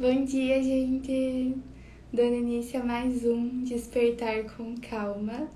Bom 0.00 0.24
dia, 0.24 0.62
gente! 0.62 1.56
Dando 2.12 2.36
início 2.36 2.80
a 2.80 2.84
mais 2.84 3.24
um 3.24 3.64
Despertar 3.64 4.44
com 4.44 4.76
Calma, 4.76 5.50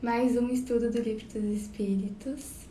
mais 0.00 0.36
um 0.36 0.48
estudo 0.48 0.92
do 0.92 1.00
Livro 1.00 1.26
dos 1.26 1.62
Espíritos. 1.62 2.68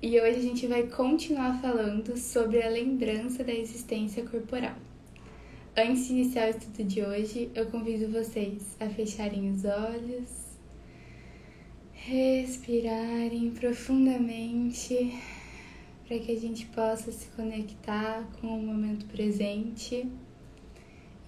E 0.00 0.20
hoje 0.20 0.38
a 0.38 0.40
gente 0.42 0.68
vai 0.68 0.84
continuar 0.84 1.60
falando 1.60 2.16
sobre 2.16 2.62
a 2.62 2.68
lembrança 2.68 3.42
da 3.42 3.52
existência 3.52 4.24
corporal. 4.24 4.76
Antes 5.76 6.06
de 6.06 6.12
iniciar 6.12 6.46
o 6.46 6.50
estudo 6.50 6.84
de 6.84 7.02
hoje, 7.02 7.50
eu 7.56 7.66
convido 7.66 8.12
vocês 8.12 8.76
a 8.78 8.88
fecharem 8.88 9.50
os 9.50 9.64
olhos, 9.64 10.30
respirarem 11.92 13.50
profundamente 13.50 15.12
para 16.06 16.20
que 16.20 16.30
a 16.30 16.38
gente 16.38 16.66
possa 16.66 17.10
se 17.10 17.26
conectar 17.34 18.30
com 18.40 18.46
o 18.46 18.62
momento 18.62 19.06
presente 19.06 20.08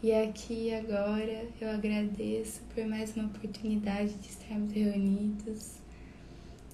e 0.05 0.13
aqui 0.13 0.71
agora 0.71 1.47
eu 1.59 1.71
agradeço 1.71 2.61
por 2.75 2.85
mais 2.85 3.17
uma 3.17 3.25
oportunidade 3.25 4.13
de 4.13 4.29
estarmos 4.29 4.71
reunidos 4.71 5.77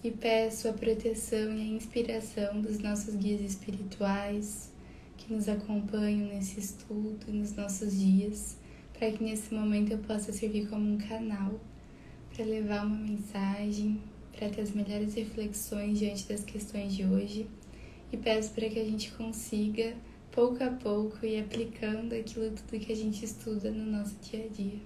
e 0.02 0.10
peço 0.10 0.66
a 0.66 0.72
proteção 0.72 1.54
e 1.54 1.60
a 1.60 1.76
inspiração 1.76 2.60
dos 2.60 2.80
nossos 2.80 3.14
guias 3.14 3.40
espirituais 3.40 4.72
que 5.16 5.32
nos 5.32 5.48
acompanham 5.48 6.26
nesse 6.26 6.58
estudo 6.58 7.20
e 7.28 7.30
nos 7.30 7.54
nossos 7.54 8.00
dias, 8.00 8.56
para 8.98 9.12
que 9.12 9.22
nesse 9.22 9.54
momento 9.54 9.92
eu 9.92 9.98
possa 9.98 10.32
servir 10.32 10.68
como 10.68 10.92
um 10.92 10.98
canal 10.98 11.52
para 12.34 12.44
levar 12.44 12.84
uma 12.84 12.98
mensagem, 12.98 14.02
para 14.36 14.48
ter 14.48 14.62
as 14.62 14.72
melhores 14.72 15.14
reflexões 15.14 16.00
diante 16.00 16.28
das 16.28 16.42
questões 16.42 16.96
de 16.96 17.04
hoje. 17.06 17.46
E 18.12 18.16
peço 18.16 18.50
para 18.50 18.68
que 18.68 18.80
a 18.80 18.84
gente 18.84 19.12
consiga 19.12 19.94
pouco 20.32 20.62
a 20.62 20.70
pouco 20.70 21.24
e 21.24 21.40
aplicando 21.40 22.14
aquilo 22.14 22.50
tudo 22.50 22.78
que 22.78 22.92
a 22.92 22.96
gente 22.96 23.24
estuda 23.24 23.70
no 23.70 23.84
nosso 23.98 24.14
dia 24.22 24.44
a 24.44 24.48
dia. 24.48 24.78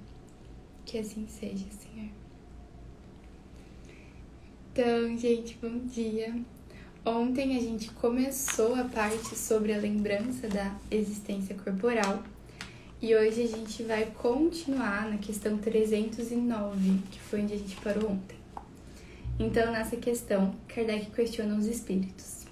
Que 0.84 0.98
assim 0.98 1.26
seja, 1.28 1.66
Senhor. 1.70 2.10
Então, 4.72 5.16
gente, 5.16 5.56
bom 5.60 5.78
dia. 5.86 6.34
Ontem 7.04 7.56
a 7.56 7.60
gente 7.60 7.90
começou 7.92 8.74
a 8.74 8.84
parte 8.84 9.36
sobre 9.36 9.72
a 9.74 9.78
lembrança 9.78 10.48
da 10.48 10.74
existência 10.90 11.54
corporal 11.54 12.22
e 13.00 13.14
hoje 13.14 13.42
a 13.42 13.46
gente 13.46 13.82
vai 13.82 14.06
continuar 14.06 15.10
na 15.10 15.18
questão 15.18 15.58
309, 15.58 16.98
que 17.10 17.20
foi 17.20 17.42
onde 17.42 17.52
a 17.52 17.58
gente 17.58 17.76
parou 17.76 18.10
ontem. 18.10 18.38
Então, 19.38 19.70
nessa 19.70 19.96
questão, 19.96 20.54
Kardec 20.68 21.10
questiona 21.10 21.54
os 21.56 21.66
espíritos 21.66 22.43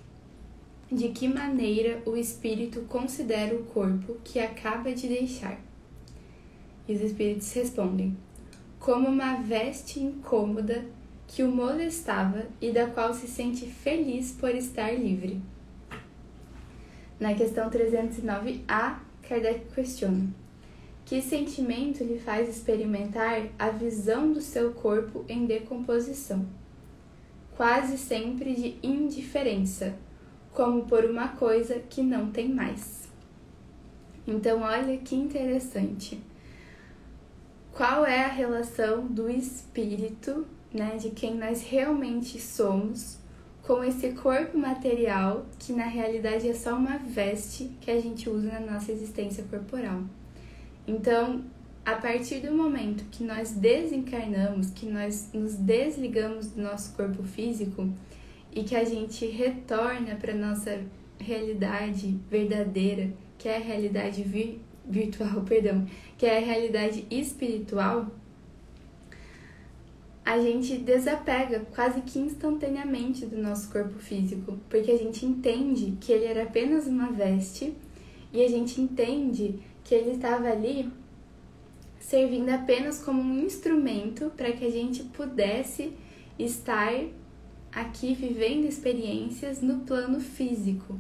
de 0.93 1.09
que 1.09 1.27
maneira 1.27 2.03
o 2.05 2.15
espírito 2.15 2.83
considera 2.83 3.57
o 3.57 3.65
corpo 3.65 4.19
que 4.23 4.39
acaba 4.39 4.93
de 4.93 5.09
deixar. 5.09 5.59
E 6.87 6.93
os 6.93 7.01
espíritos 7.01 7.51
respondem: 7.55 8.15
como 8.79 9.09
uma 9.09 9.37
veste 9.37 10.01
incômoda 10.01 10.85
que 11.27 11.43
o 11.43 11.51
molestava 11.51 12.45
e 12.61 12.71
da 12.71 12.87
qual 12.89 13.15
se 13.15 13.27
sente 13.27 13.65
feliz 13.65 14.33
por 14.33 14.55
estar 14.55 14.93
livre. 14.93 15.41
Na 17.19 17.33
questão 17.35 17.71
309A, 17.71 18.99
Kardec 19.27 19.73
questiona: 19.75 20.29
Que 21.07 21.23
sentimento 21.23 22.05
lhe 22.05 22.19
faz 22.19 22.51
experimentar 22.51 23.49
a 23.59 23.71
visão 23.71 24.31
do 24.31 24.43
seu 24.43 24.73
corpo 24.75 25.25
em 25.27 25.47
decomposição? 25.47 26.45
Quase 27.57 27.97
sempre 27.97 28.55
de 28.55 28.77
indiferença 28.83 29.97
como 30.53 30.85
por 30.85 31.05
uma 31.05 31.29
coisa 31.29 31.81
que 31.89 32.03
não 32.03 32.31
tem 32.31 32.49
mais. 32.49 33.09
Então, 34.27 34.61
olha 34.63 34.97
que 34.99 35.15
interessante. 35.15 36.23
Qual 37.73 38.05
é 38.05 38.25
a 38.25 38.29
relação 38.29 39.07
do 39.07 39.31
espírito, 39.31 40.47
né, 40.73 40.97
de 40.97 41.11
quem 41.11 41.35
nós 41.35 41.63
realmente 41.63 42.39
somos, 42.39 43.19
com 43.63 43.83
esse 43.83 44.13
corpo 44.13 44.59
material 44.59 45.47
que 45.59 45.73
na 45.73 45.85
realidade 45.85 46.49
é 46.49 46.55
só 46.55 46.77
uma 46.77 46.99
veste 46.99 47.71
que 47.81 47.91
a 47.91 48.01
gente 48.01 48.29
usa 48.29 48.49
na 48.49 48.61
nossa 48.61 48.93
existência 48.93 49.45
corporal? 49.45 50.03
Então, 50.87 51.45
a 51.85 51.97
partir 51.97 52.41
do 52.41 52.53
momento 52.53 53.05
que 53.11 53.25
nós 53.25 53.53
desencarnamos, 53.53 54.71
que 54.71 54.87
nós 54.87 55.31
nos 55.33 55.55
desligamos 55.55 56.49
do 56.49 56.63
nosso 56.63 56.95
corpo 56.95 57.23
físico, 57.23 57.89
e 58.55 58.63
que 58.63 58.77
a 58.77 58.85
gente 58.85 59.27
retorna 59.27 60.15
para 60.17 60.35
nossa 60.35 60.83
realidade 61.19 62.19
verdadeira, 62.31 63.13
que 63.39 63.49
é 63.49 63.57
a 63.57 63.61
realidade 63.61 64.23
vir, 64.23 64.61
virtual, 64.85 65.43
perdão, 65.47 65.87
que 66.19 66.27
é 66.27 66.39
a 66.39 66.41
realidade 66.41 67.07
espiritual, 67.11 68.11
a 70.25 70.39
gente 70.39 70.77
desapega 70.77 71.67
quase 71.75 72.01
que 72.03 72.19
instantaneamente 72.19 73.27
do 73.27 73.37
nosso 73.37 73.71
corpo 73.73 73.99
físico, 73.99 74.57
porque 74.69 74.91
a 74.91 74.97
gente 74.97 75.27
entende 75.27 75.97
que 76.01 76.13
ele 76.13 76.27
era 76.27 76.45
apenas 76.45 76.87
uma 76.87 77.11
veste 77.11 77.75
e 78.33 78.43
a 78.43 78.49
gente 78.49 78.81
entende 78.81 79.59
que 79.83 79.95
ele 79.95 80.13
estava 80.13 80.49
ali 80.49 80.91
servindo 81.99 82.51
apenas 82.51 83.03
como 83.03 83.21
um 83.21 83.45
instrumento 83.45 84.31
para 84.37 84.53
que 84.53 84.65
a 84.65 84.71
gente 84.71 85.03
pudesse 85.05 85.93
estar 86.39 86.93
aqui 87.73 88.15
vivendo 88.15 88.67
experiências 88.67 89.63
no 89.63 89.81
plano 89.81 90.21
físico, 90.21 90.99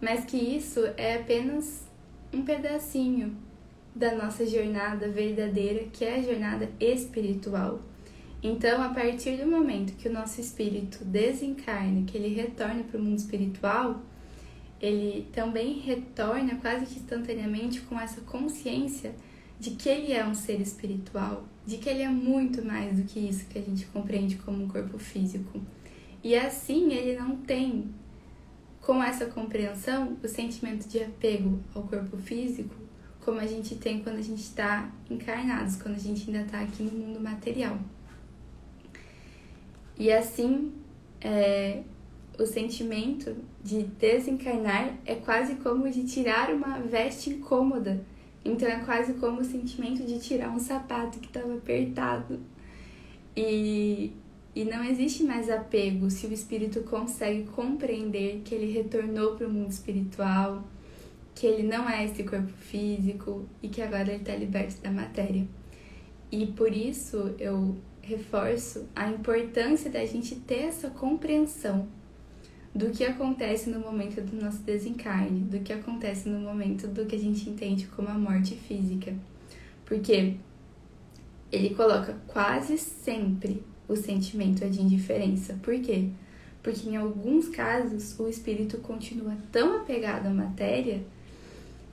mas 0.00 0.24
que 0.24 0.36
isso 0.36 0.80
é 0.96 1.16
apenas 1.16 1.86
um 2.32 2.42
pedacinho 2.42 3.36
da 3.94 4.14
nossa 4.14 4.46
jornada 4.46 5.08
verdadeira, 5.08 5.84
que 5.92 6.04
é 6.04 6.16
a 6.16 6.22
jornada 6.22 6.70
espiritual. 6.80 7.80
Então, 8.42 8.82
a 8.82 8.88
partir 8.88 9.36
do 9.36 9.46
momento 9.46 9.96
que 9.96 10.08
o 10.08 10.12
nosso 10.12 10.40
espírito 10.40 11.04
desencarna, 11.04 12.04
que 12.04 12.16
ele 12.18 12.34
retorna 12.34 12.82
para 12.82 12.98
o 12.98 13.02
mundo 13.02 13.18
espiritual, 13.18 14.02
ele 14.80 15.28
também 15.32 15.78
retorna 15.78 16.56
quase 16.56 16.86
que 16.86 16.98
instantaneamente 16.98 17.80
com 17.82 17.98
essa 17.98 18.20
consciência 18.22 19.14
de 19.58 19.70
que 19.70 19.88
ele 19.88 20.12
é 20.12 20.26
um 20.26 20.34
ser 20.34 20.60
espiritual, 20.60 21.44
de 21.66 21.78
que 21.78 21.88
ele 21.88 22.02
é 22.02 22.08
muito 22.08 22.64
mais 22.64 22.96
do 22.96 23.04
que 23.04 23.18
isso 23.18 23.46
que 23.46 23.58
a 23.58 23.62
gente 23.62 23.86
compreende 23.86 24.36
como 24.36 24.64
um 24.64 24.68
corpo 24.68 24.98
físico. 24.98 25.60
E 26.22 26.34
assim 26.36 26.92
ele 26.92 27.18
não 27.18 27.36
tem, 27.36 27.90
com 28.80 29.02
essa 29.02 29.26
compreensão, 29.26 30.16
o 30.22 30.28
sentimento 30.28 30.88
de 30.88 31.02
apego 31.02 31.60
ao 31.74 31.82
corpo 31.84 32.16
físico, 32.18 32.74
como 33.24 33.40
a 33.40 33.46
gente 33.46 33.76
tem 33.76 34.02
quando 34.02 34.18
a 34.18 34.22
gente 34.22 34.42
está 34.42 34.90
encarnados, 35.10 35.76
quando 35.76 35.94
a 35.94 35.98
gente 35.98 36.28
ainda 36.30 36.42
está 36.42 36.60
aqui 36.60 36.82
no 36.82 36.92
mundo 36.92 37.20
material. 37.20 37.78
E 39.98 40.12
assim, 40.12 40.72
é, 41.20 41.82
o 42.38 42.44
sentimento 42.44 43.34
de 43.62 43.84
desencarnar 43.84 44.98
é 45.06 45.14
quase 45.14 45.54
como 45.56 45.90
de 45.90 46.04
tirar 46.04 46.52
uma 46.52 46.80
veste 46.80 47.30
incômoda 47.30 48.04
então 48.44 48.68
é 48.68 48.78
quase 48.84 49.14
como 49.14 49.40
o 49.40 49.44
sentimento 49.44 50.02
de 50.04 50.18
tirar 50.18 50.50
um 50.50 50.58
sapato 50.58 51.18
que 51.18 51.26
estava 51.26 51.54
apertado. 51.54 52.40
E, 53.36 54.12
e 54.54 54.64
não 54.64 54.84
existe 54.84 55.24
mais 55.24 55.48
apego 55.48 56.10
se 56.10 56.26
o 56.26 56.32
espírito 56.32 56.82
consegue 56.82 57.44
compreender 57.44 58.42
que 58.44 58.54
ele 58.54 58.70
retornou 58.70 59.34
para 59.34 59.46
o 59.46 59.50
mundo 59.50 59.70
espiritual, 59.70 60.62
que 61.34 61.46
ele 61.46 61.66
não 61.66 61.88
é 61.88 62.04
esse 62.04 62.22
corpo 62.22 62.52
físico 62.52 63.46
e 63.62 63.68
que 63.68 63.80
agora 63.80 64.12
ele 64.12 64.22
está 64.22 64.36
liberto 64.36 64.80
da 64.82 64.90
matéria. 64.90 65.46
E 66.30 66.46
por 66.46 66.72
isso 66.72 67.34
eu 67.38 67.76
reforço 68.02 68.86
a 68.94 69.08
importância 69.08 69.90
da 69.90 70.04
gente 70.04 70.36
ter 70.36 70.64
essa 70.64 70.90
compreensão 70.90 71.88
do 72.74 72.90
que 72.90 73.04
acontece 73.04 73.70
no 73.70 73.78
momento 73.78 74.20
do 74.20 74.42
nosso 74.42 74.58
desencarne, 74.58 75.40
do 75.40 75.60
que 75.60 75.72
acontece 75.72 76.28
no 76.28 76.40
momento 76.40 76.88
do 76.88 77.06
que 77.06 77.14
a 77.14 77.18
gente 77.18 77.48
entende 77.48 77.86
como 77.86 78.08
a 78.08 78.14
morte 78.14 78.56
física. 78.56 79.14
Porque 79.84 80.34
ele 81.52 81.74
coloca 81.74 82.16
quase 82.26 82.76
sempre 82.76 83.62
o 83.86 83.94
sentimento 83.94 84.68
de 84.68 84.82
indiferença. 84.82 85.56
Por 85.62 85.78
quê? 85.80 86.08
Porque 86.62 86.88
em 86.88 86.96
alguns 86.96 87.48
casos 87.48 88.18
o 88.18 88.28
espírito 88.28 88.78
continua 88.78 89.36
tão 89.52 89.76
apegado 89.76 90.26
à 90.26 90.30
matéria, 90.30 91.02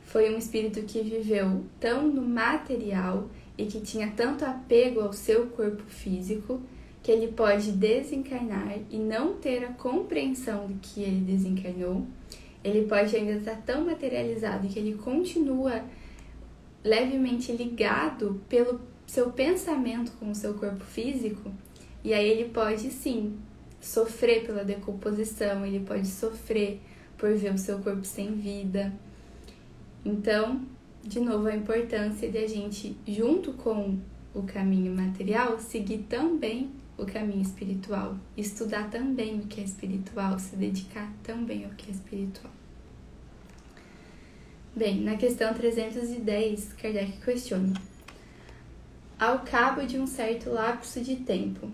foi 0.06 0.33
um 0.33 0.38
espírito 0.38 0.81
que 0.81 1.01
viveu 1.01 1.63
tão 1.80 2.07
no 2.07 2.22
material 2.22 3.30
e 3.57 3.66
que 3.66 3.80
tinha 3.81 4.12
tanto 4.12 4.44
apego 4.44 5.01
ao 5.01 5.13
seu 5.13 5.48
corpo 5.48 5.83
físico 5.83 6.60
que 7.01 7.12
ele 7.12 7.30
pode 7.30 7.71
desencarnar 7.71 8.77
e 8.89 8.98
não 8.98 9.33
ter 9.33 9.63
a 9.65 9.74
compreensão 9.74 10.68
de 10.68 10.75
que 10.75 11.01
ele 11.01 11.21
desencarnou. 11.21 12.06
Ele 12.63 12.86
pode 12.86 13.15
ainda 13.15 13.33
estar 13.33 13.56
tão 13.65 13.86
materializado 13.86 14.68
que 14.68 14.77
ele 14.77 14.94
continua 14.94 15.83
levemente 16.83 17.51
ligado 17.51 18.42
pelo 18.48 18.80
seu 19.07 19.31
pensamento 19.31 20.12
com 20.13 20.31
o 20.31 20.36
seu 20.36 20.53
corpo 20.53 20.83
físico, 20.83 21.51
e 22.03 22.13
aí 22.13 22.27
ele 22.27 22.50
pode 22.50 22.89
sim 22.92 23.38
sofrer 23.80 24.45
pela 24.45 24.63
decomposição, 24.63 25.65
ele 25.65 25.80
pode 25.80 26.07
sofrer 26.07 26.80
por 27.18 27.33
ver 27.36 27.54
o 27.54 27.57
seu 27.57 27.80
corpo 27.80 28.06
sem 28.06 28.36
vida. 28.36 28.94
Então, 30.06 30.62
de 31.04 31.19
novo, 31.19 31.47
a 31.47 31.56
importância 31.56 32.31
de 32.31 32.38
a 32.38 32.47
gente, 32.47 32.95
junto 33.07 33.54
com 33.54 34.00
o 34.33 34.44
caminho 34.44 34.95
material, 34.95 35.59
seguir 35.59 36.06
também 36.09 36.71
o 36.98 37.06
caminho 37.06 37.42
espiritual, 37.42 38.16
estudar 38.38 38.90
também 38.90 39.40
o 39.40 39.48
que 39.48 39.62
é 39.62 39.64
espiritual, 39.64 40.38
se 40.38 40.56
dedicar 40.56 41.12
também 41.24 41.66
ao 41.66 41.72
que 41.72 41.90
é 41.90 41.94
espiritual. 41.94 42.52
Bem, 44.76 45.02
na 45.02 45.18
questão 45.18 45.54
310, 45.54 46.74
Kardec 46.74 47.18
questiona: 47.20 47.74
Ao 49.20 49.40
cabo 49.40 49.86
de 49.86 50.00
um 50.00 50.08
certo 50.08 50.50
lapso 50.50 51.02
de 51.02 51.18
tempo, 51.18 51.70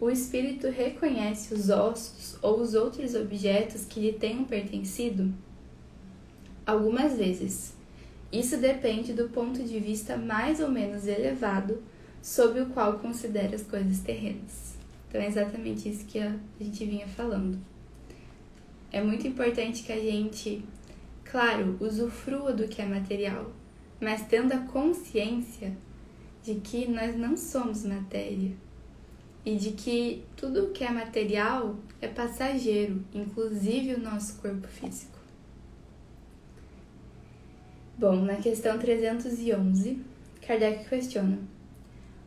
o 0.00 0.10
espírito 0.10 0.68
reconhece 0.68 1.54
os 1.54 1.70
ossos 1.70 2.36
ou 2.42 2.60
os 2.60 2.74
outros 2.74 3.14
objetos 3.14 3.86
que 3.86 4.00
lhe 4.00 4.12
tenham 4.12 4.44
pertencido? 4.44 5.32
Algumas 6.66 7.16
vezes. 7.16 7.74
Isso 8.30 8.56
depende 8.56 9.12
do 9.12 9.28
ponto 9.28 9.62
de 9.62 9.78
vista 9.78 10.16
mais 10.16 10.60
ou 10.60 10.68
menos 10.68 11.06
elevado 11.06 11.82
sob 12.24 12.58
o 12.58 12.70
qual 12.70 12.98
considera 13.00 13.54
as 13.54 13.62
coisas 13.62 14.00
terrenas. 14.00 14.78
Então 15.06 15.20
é 15.20 15.26
exatamente 15.26 15.90
isso 15.90 16.06
que 16.06 16.18
a 16.18 16.34
gente 16.58 16.86
vinha 16.86 17.06
falando. 17.06 17.58
É 18.90 19.02
muito 19.02 19.28
importante 19.28 19.82
que 19.82 19.92
a 19.92 20.00
gente, 20.00 20.64
claro, 21.22 21.76
usufrua 21.78 22.54
do 22.54 22.66
que 22.66 22.80
é 22.80 22.86
material, 22.86 23.52
mas 24.00 24.26
tendo 24.26 24.54
a 24.54 24.58
consciência 24.58 25.76
de 26.42 26.54
que 26.54 26.88
nós 26.88 27.14
não 27.14 27.36
somos 27.36 27.84
matéria 27.84 28.52
e 29.44 29.56
de 29.56 29.72
que 29.72 30.24
tudo 30.34 30.70
que 30.70 30.82
é 30.82 30.90
material 30.90 31.76
é 32.00 32.08
passageiro, 32.08 33.04
inclusive 33.12 33.96
o 33.96 34.00
nosso 34.00 34.40
corpo 34.40 34.66
físico. 34.66 35.18
Bom, 37.98 38.16
na 38.22 38.36
questão 38.36 38.78
311, 38.78 40.02
Kardec 40.40 40.88
questiona: 40.88 41.53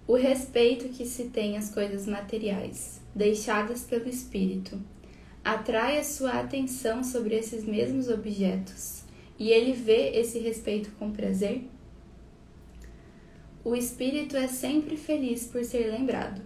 o 0.08 0.16
respeito 0.16 0.88
que 0.88 1.06
se 1.06 1.26
tem 1.26 1.58
às 1.58 1.70
coisas 1.70 2.08
materiais, 2.08 3.02
deixadas 3.14 3.84
pelo 3.84 4.08
espírito, 4.08 4.80
atrai 5.44 6.00
a 6.00 6.04
sua 6.04 6.40
atenção 6.40 7.04
sobre 7.04 7.36
esses 7.36 7.66
mesmos 7.66 8.08
objetos 8.08 9.04
e 9.38 9.50
ele 9.50 9.74
vê 9.74 10.12
esse 10.18 10.40
respeito 10.40 10.92
com 10.98 11.12
prazer? 11.12 11.68
O 13.64 13.76
espírito 13.76 14.38
é 14.38 14.48
sempre 14.48 14.96
feliz 14.96 15.46
por 15.46 15.64
ser 15.64 15.92
lembrado. 15.92 16.42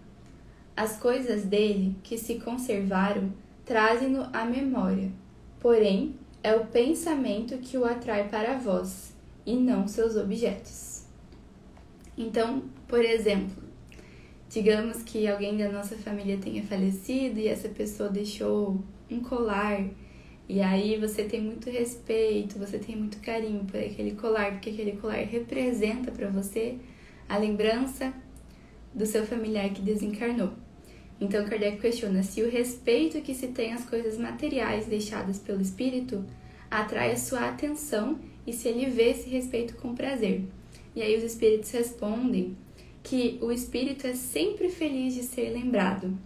As 0.76 0.98
coisas 0.98 1.44
dele 1.44 1.96
que 2.02 2.18
se 2.18 2.40
conservaram 2.40 3.32
trazem-no 3.64 4.28
à 4.34 4.44
memória, 4.44 5.12
porém 5.60 6.16
é 6.42 6.56
o 6.56 6.66
pensamento 6.66 7.60
que 7.60 7.78
o 7.78 7.86
atrai 7.86 8.28
para 8.28 8.58
vós 8.58 9.14
e 9.46 9.56
não 9.56 9.88
seus 9.88 10.16
objetos. 10.16 11.06
Então, 12.18 12.64
por 12.92 13.06
exemplo, 13.06 13.64
digamos 14.50 15.02
que 15.02 15.26
alguém 15.26 15.56
da 15.56 15.72
nossa 15.72 15.96
família 15.96 16.38
tenha 16.38 16.62
falecido 16.62 17.40
e 17.40 17.48
essa 17.48 17.70
pessoa 17.70 18.10
deixou 18.10 18.84
um 19.10 19.22
colar, 19.22 19.82
e 20.50 20.60
aí 20.60 20.98
você 21.00 21.24
tem 21.24 21.40
muito 21.40 21.70
respeito, 21.70 22.60
você 22.60 22.78
tem 22.78 22.98
muito 22.98 23.22
carinho 23.22 23.64
por 23.64 23.80
aquele 23.80 24.12
colar, 24.12 24.52
porque 24.52 24.72
aquele 24.72 24.98
colar 24.98 25.24
representa 25.24 26.12
para 26.12 26.28
você 26.28 26.80
a 27.30 27.38
lembrança 27.38 28.14
do 28.94 29.06
seu 29.06 29.26
familiar 29.26 29.70
que 29.70 29.82
desencarnou. 29.82 30.52
Então 31.18 31.46
Kardec 31.46 31.80
questiona 31.80 32.24
se 32.24 32.44
o 32.44 32.50
respeito 32.52 33.22
que 33.22 33.34
se 33.34 33.48
tem 33.48 33.72
às 33.72 33.86
coisas 33.86 34.18
materiais 34.18 34.86
deixadas 34.86 35.40
pelo 35.40 35.62
espírito 35.62 36.26
atrai 36.70 37.14
a 37.14 37.18
sua 37.18 37.48
atenção 37.48 38.20
e 38.46 38.52
se 38.52 38.68
ele 38.68 38.88
vê 38.88 39.12
esse 39.12 39.30
respeito 39.30 39.78
com 39.78 39.96
prazer. 39.96 40.44
E 40.94 41.02
aí 41.02 41.16
os 41.16 41.24
espíritos 41.24 41.72
respondem 41.72 42.58
que 43.04 43.38
o 43.42 43.52
espírito 43.52 44.06
é 44.08 44.14
sempre 44.14 44.70
feliz 44.70 45.14
de 45.14 45.24
ser 45.24 45.50
lembrado, 45.50 46.18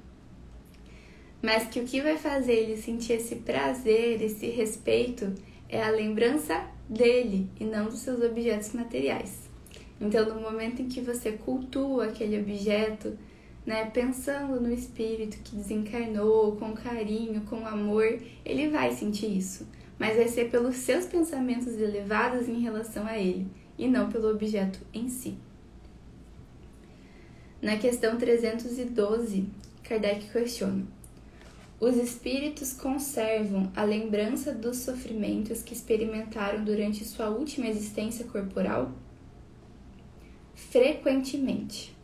mas 1.41 1.67
que 1.67 1.79
o 1.79 1.85
que 1.85 2.01
vai 2.01 2.17
fazer 2.17 2.53
ele 2.53 2.77
sentir 2.77 3.13
esse 3.13 3.35
prazer, 3.37 4.21
esse 4.21 4.47
respeito, 4.47 5.33
é 5.69 5.81
a 5.81 5.89
lembrança 5.89 6.65
dele 6.89 7.49
e 7.59 7.63
não 7.63 7.85
dos 7.85 7.99
seus 7.99 8.21
objetos 8.21 8.73
materiais. 8.73 9.49
Então, 9.99 10.33
no 10.33 10.41
momento 10.41 10.81
em 10.81 10.89
que 10.89 11.01
você 11.01 11.31
cultua 11.31 12.05
aquele 12.05 12.39
objeto, 12.39 13.17
né, 13.65 13.89
pensando 13.91 14.59
no 14.59 14.71
espírito 14.71 15.37
que 15.43 15.55
desencarnou, 15.55 16.55
com 16.57 16.73
carinho, 16.73 17.41
com 17.41 17.65
amor, 17.65 18.19
ele 18.43 18.69
vai 18.69 18.91
sentir 18.91 19.37
isso, 19.37 19.67
mas 19.97 20.17
vai 20.17 20.27
ser 20.27 20.51
pelos 20.51 20.75
seus 20.75 21.05
pensamentos 21.05 21.79
elevados 21.79 22.47
em 22.47 22.59
relação 22.59 23.07
a 23.07 23.17
ele 23.17 23.47
e 23.77 23.87
não 23.87 24.09
pelo 24.09 24.29
objeto 24.29 24.79
em 24.93 25.09
si. 25.09 25.37
Na 27.65 27.77
questão 27.77 28.15
312, 28.15 29.47
Kardec 29.81 30.29
questiona: 30.31 30.85
Os 31.79 31.97
espíritos 31.97 32.73
conservam 32.73 33.71
a 33.75 33.83
lembrança 33.83 34.53
dos 34.53 34.77
sofrimentos 34.77 35.63
que 35.63 35.73
experimentaram 35.73 36.63
durante 36.63 37.03
sua 37.03 37.29
última 37.29 37.65
existência 37.65 38.23
corporal? 38.25 38.91
Frequentemente. 40.53 41.97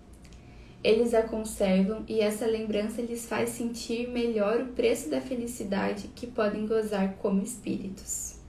Eles 0.84 1.14
a 1.14 1.22
conservam 1.22 2.04
e 2.10 2.22
essa 2.22 2.48
lembrança 2.48 3.00
lhes 3.00 3.28
faz 3.28 3.52
sentir 3.52 4.10
melhor 4.10 4.62
o 4.62 4.70
preço 4.70 5.12
da 5.12 5.22
felicidade 5.22 6.08
que 6.16 6.26
podem 6.26 6.66
gozar 6.66 7.18
como 7.18 7.44
espíritos. 7.44 8.40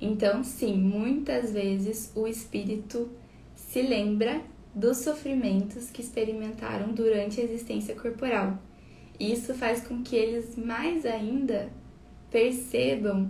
Então, 0.00 0.42
sim, 0.42 0.74
muitas 0.74 1.52
vezes 1.52 2.10
o 2.14 2.26
espírito 2.26 3.10
se 3.54 3.82
lembra 3.82 4.40
dos 4.78 4.98
sofrimentos 4.98 5.90
que 5.90 6.00
experimentaram 6.00 6.92
durante 6.92 7.40
a 7.40 7.44
existência 7.44 7.96
corporal. 7.96 8.56
Isso 9.18 9.52
faz 9.52 9.84
com 9.84 10.04
que 10.04 10.14
eles 10.14 10.54
mais 10.54 11.04
ainda 11.04 11.68
percebam 12.30 13.28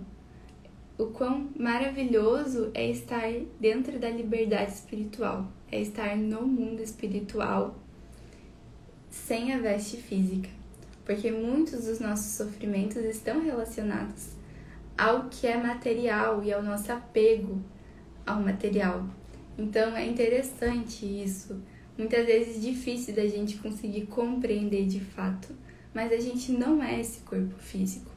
o 0.95 1.07
quão 1.07 1.49
maravilhoso 1.57 2.69
é 2.75 2.87
estar 2.91 3.31
dentro 3.59 3.97
da 3.97 4.11
liberdade 4.11 4.73
espiritual, 4.73 5.51
é 5.71 5.81
estar 5.81 6.15
no 6.15 6.45
mundo 6.45 6.83
espiritual 6.83 7.79
sem 9.09 9.51
a 9.51 9.57
veste 9.57 9.97
física, 9.97 10.49
porque 11.03 11.31
muitos 11.31 11.85
dos 11.85 11.99
nossos 11.99 12.33
sofrimentos 12.33 13.03
estão 13.03 13.41
relacionados 13.41 14.33
ao 14.95 15.29
que 15.29 15.47
é 15.47 15.57
material 15.57 16.43
e 16.43 16.53
ao 16.53 16.61
nosso 16.61 16.91
apego 16.91 17.59
ao 18.23 18.39
material. 18.39 19.18
Então 19.59 19.95
é 19.97 20.07
interessante 20.07 21.05
isso. 21.05 21.61
Muitas 21.97 22.25
vezes 22.25 22.61
difícil 22.61 23.13
da 23.13 23.27
gente 23.27 23.57
conseguir 23.57 24.05
compreender 24.05 24.87
de 24.87 25.01
fato, 25.01 25.53
mas 25.93 26.13
a 26.13 26.17
gente 26.17 26.53
não 26.53 26.81
é 26.81 27.01
esse 27.01 27.19
corpo 27.21 27.59
físico. 27.59 28.09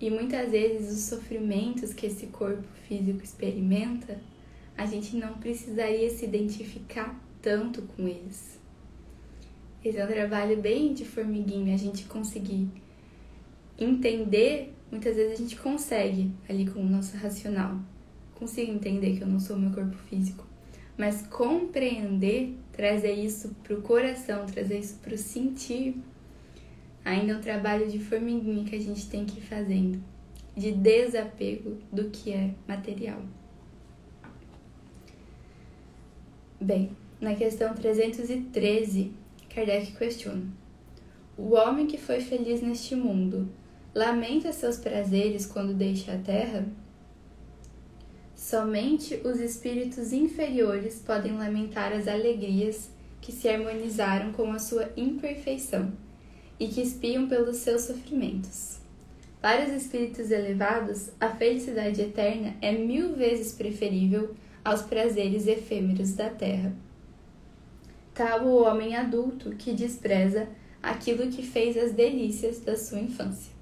E 0.00 0.08
muitas 0.08 0.52
vezes 0.52 0.96
os 0.96 1.02
sofrimentos 1.06 1.92
que 1.92 2.06
esse 2.06 2.28
corpo 2.28 2.68
físico 2.86 3.20
experimenta, 3.24 4.20
a 4.76 4.86
gente 4.86 5.16
não 5.16 5.34
precisaria 5.34 6.08
se 6.08 6.24
identificar 6.24 7.20
tanto 7.42 7.82
com 7.82 8.06
eles. 8.06 8.60
Esse 9.84 9.98
é 9.98 10.04
um 10.04 10.08
trabalho 10.08 10.56
bem 10.60 10.94
de 10.94 11.04
formiguinha, 11.04 11.74
a 11.74 11.78
gente 11.78 12.04
conseguir 12.04 12.68
entender, 13.76 14.72
muitas 14.88 15.16
vezes 15.16 15.32
a 15.32 15.42
gente 15.42 15.56
consegue 15.56 16.30
ali 16.48 16.64
com 16.70 16.78
o 16.78 16.88
nosso 16.88 17.16
racional, 17.16 17.76
consigo 18.44 18.72
entender 18.72 19.16
que 19.16 19.22
eu 19.22 19.26
não 19.26 19.40
sou 19.40 19.56
meu 19.56 19.70
corpo 19.70 19.96
físico, 19.96 20.46
mas 20.98 21.26
compreender, 21.26 22.54
trazer 22.72 23.14
isso 23.14 23.56
para 23.62 23.74
o 23.74 23.80
coração, 23.80 24.44
trazer 24.44 24.78
isso 24.80 24.98
para 24.98 25.14
o 25.14 25.18
sentir, 25.18 25.96
ainda 27.02 27.32
é 27.32 27.36
um 27.36 27.40
trabalho 27.40 27.90
de 27.90 27.98
formiguinha 27.98 28.64
que 28.64 28.76
a 28.76 28.80
gente 28.80 29.08
tem 29.08 29.24
que 29.24 29.38
ir 29.38 29.42
fazendo, 29.42 29.98
de 30.54 30.72
desapego 30.72 31.78
do 31.90 32.10
que 32.10 32.32
é 32.32 32.50
material. 32.68 33.22
Bem, 36.60 36.90
na 37.18 37.34
questão 37.34 37.74
313, 37.74 39.10
Kardec 39.48 39.92
questiona: 39.92 40.44
O 41.36 41.54
homem 41.54 41.86
que 41.86 41.96
foi 41.96 42.20
feliz 42.20 42.60
neste 42.60 42.94
mundo 42.94 43.48
lamenta 43.94 44.52
seus 44.52 44.76
prazeres 44.76 45.46
quando 45.46 45.74
deixa 45.74 46.12
a 46.12 46.18
terra? 46.18 46.66
Somente 48.36 49.20
os 49.24 49.38
espíritos 49.40 50.12
inferiores 50.12 51.00
podem 51.04 51.36
lamentar 51.36 51.92
as 51.92 52.08
alegrias 52.08 52.90
que 53.20 53.32
se 53.32 53.48
harmonizaram 53.48 54.32
com 54.32 54.52
a 54.52 54.58
sua 54.58 54.90
imperfeição 54.96 55.92
e 56.58 56.68
que 56.68 56.82
espiam 56.82 57.28
pelos 57.28 57.58
seus 57.58 57.82
sofrimentos. 57.82 58.78
Para 59.40 59.66
os 59.66 59.72
espíritos 59.72 60.30
elevados, 60.30 61.10
a 61.20 61.28
felicidade 61.30 62.00
eterna 62.00 62.54
é 62.60 62.72
mil 62.72 63.14
vezes 63.14 63.52
preferível 63.52 64.34
aos 64.64 64.82
prazeres 64.82 65.46
efêmeros 65.46 66.14
da 66.14 66.30
terra. 66.30 66.72
Tal 68.14 68.46
o 68.46 68.62
homem 68.62 68.96
adulto 68.96 69.50
que 69.50 69.72
despreza 69.72 70.48
aquilo 70.82 71.30
que 71.30 71.42
fez 71.42 71.76
as 71.76 71.92
delícias 71.92 72.60
da 72.60 72.76
sua 72.76 73.00
infância. 73.00 73.52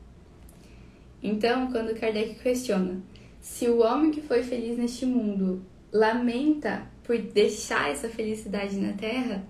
Então, 1.22 1.70
quando 1.70 1.98
Kardec 1.98 2.34
questiona 2.36 3.00
se 3.42 3.68
o 3.68 3.80
homem 3.80 4.12
que 4.12 4.22
foi 4.22 4.44
feliz 4.44 4.78
neste 4.78 5.04
mundo 5.04 5.66
lamenta 5.92 6.86
por 7.02 7.18
deixar 7.18 7.90
essa 7.90 8.08
felicidade 8.08 8.78
na 8.78 8.92
Terra, 8.92 9.44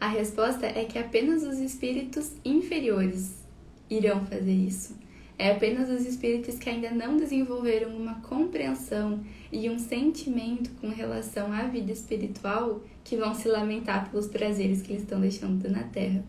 a 0.00 0.08
resposta 0.08 0.64
é 0.64 0.86
que 0.86 0.98
apenas 0.98 1.42
os 1.42 1.58
espíritos 1.58 2.32
inferiores 2.42 3.44
irão 3.90 4.24
fazer 4.24 4.50
isso. 4.50 4.98
É 5.38 5.50
apenas 5.50 5.90
os 5.90 6.06
espíritos 6.06 6.58
que 6.58 6.70
ainda 6.70 6.90
não 6.90 7.18
desenvolveram 7.18 7.94
uma 7.94 8.14
compreensão 8.22 9.22
e 9.52 9.68
um 9.68 9.78
sentimento 9.78 10.70
com 10.80 10.88
relação 10.88 11.52
à 11.52 11.64
vida 11.64 11.92
espiritual 11.92 12.80
que 13.04 13.16
vão 13.16 13.34
se 13.34 13.46
lamentar 13.48 14.10
pelos 14.10 14.26
prazeres 14.26 14.80
que 14.80 14.92
eles 14.92 15.02
estão 15.02 15.20
deixando 15.20 15.68
na 15.68 15.82
Terra. 15.82 16.24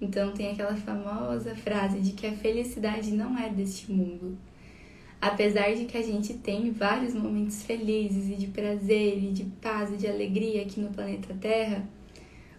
Então 0.00 0.32
tem 0.32 0.50
aquela 0.50 0.74
famosa 0.74 1.54
frase 1.54 2.00
de 2.00 2.10
que 2.10 2.26
a 2.26 2.32
felicidade 2.32 3.12
não 3.12 3.38
é 3.38 3.48
deste 3.50 3.92
mundo. 3.92 4.36
Apesar 5.20 5.74
de 5.74 5.84
que 5.84 5.98
a 5.98 6.02
gente 6.02 6.32
tem 6.34 6.70
vários 6.70 7.12
momentos 7.12 7.62
felizes 7.62 8.30
e 8.30 8.36
de 8.36 8.46
prazer 8.46 9.22
e 9.22 9.30
de 9.32 9.44
paz 9.60 9.92
e 9.92 9.96
de 9.98 10.06
alegria 10.06 10.62
aqui 10.62 10.80
no 10.80 10.88
planeta 10.88 11.36
Terra, 11.38 11.86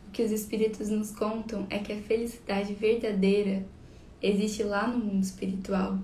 o 0.07 0.11
que 0.11 0.21
os 0.21 0.31
espíritos 0.31 0.89
nos 0.89 1.09
contam 1.09 1.65
é 1.71 1.79
que 1.79 1.91
a 1.91 1.97
felicidade 1.97 2.73
verdadeira 2.75 3.65
existe 4.21 4.61
lá 4.61 4.87
no 4.87 5.03
mundo 5.03 5.23
espiritual. 5.23 5.97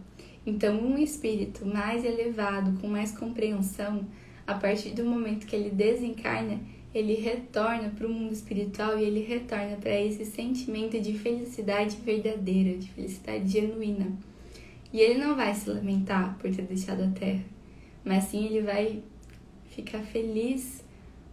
Então, 0.47 0.81
um 0.81 0.97
espírito 0.97 1.63
mais 1.63 2.03
elevado, 2.03 2.79
com 2.79 2.87
mais 2.87 3.11
compreensão, 3.11 4.07
a 4.47 4.55
partir 4.55 4.91
do 4.91 5.03
momento 5.03 5.45
que 5.45 5.55
ele 5.55 5.69
desencarna, 5.69 6.59
ele 6.91 7.13
retorna 7.15 7.89
para 7.89 8.07
o 8.07 8.09
mundo 8.09 8.33
espiritual 8.33 8.97
e 8.97 9.03
ele 9.03 9.19
retorna 9.19 9.75
para 9.75 9.99
esse 10.01 10.25
sentimento 10.25 10.99
de 10.99 11.13
felicidade 11.19 11.97
verdadeira, 11.97 12.77
de 12.77 12.89
felicidade 12.89 13.47
genuína. 13.47 14.17
E 14.91 14.99
ele 14.99 15.19
não 15.19 15.35
vai 15.35 15.53
se 15.53 15.69
lamentar 15.69 16.37
por 16.37 16.49
ter 16.53 16.63
deixado 16.63 17.03
a 17.03 17.09
terra, 17.11 17.43
mas 18.05 18.25
sim 18.25 18.45
ele 18.45 18.61
vai 18.61 19.03
ficar 19.69 19.99
feliz 19.99 20.83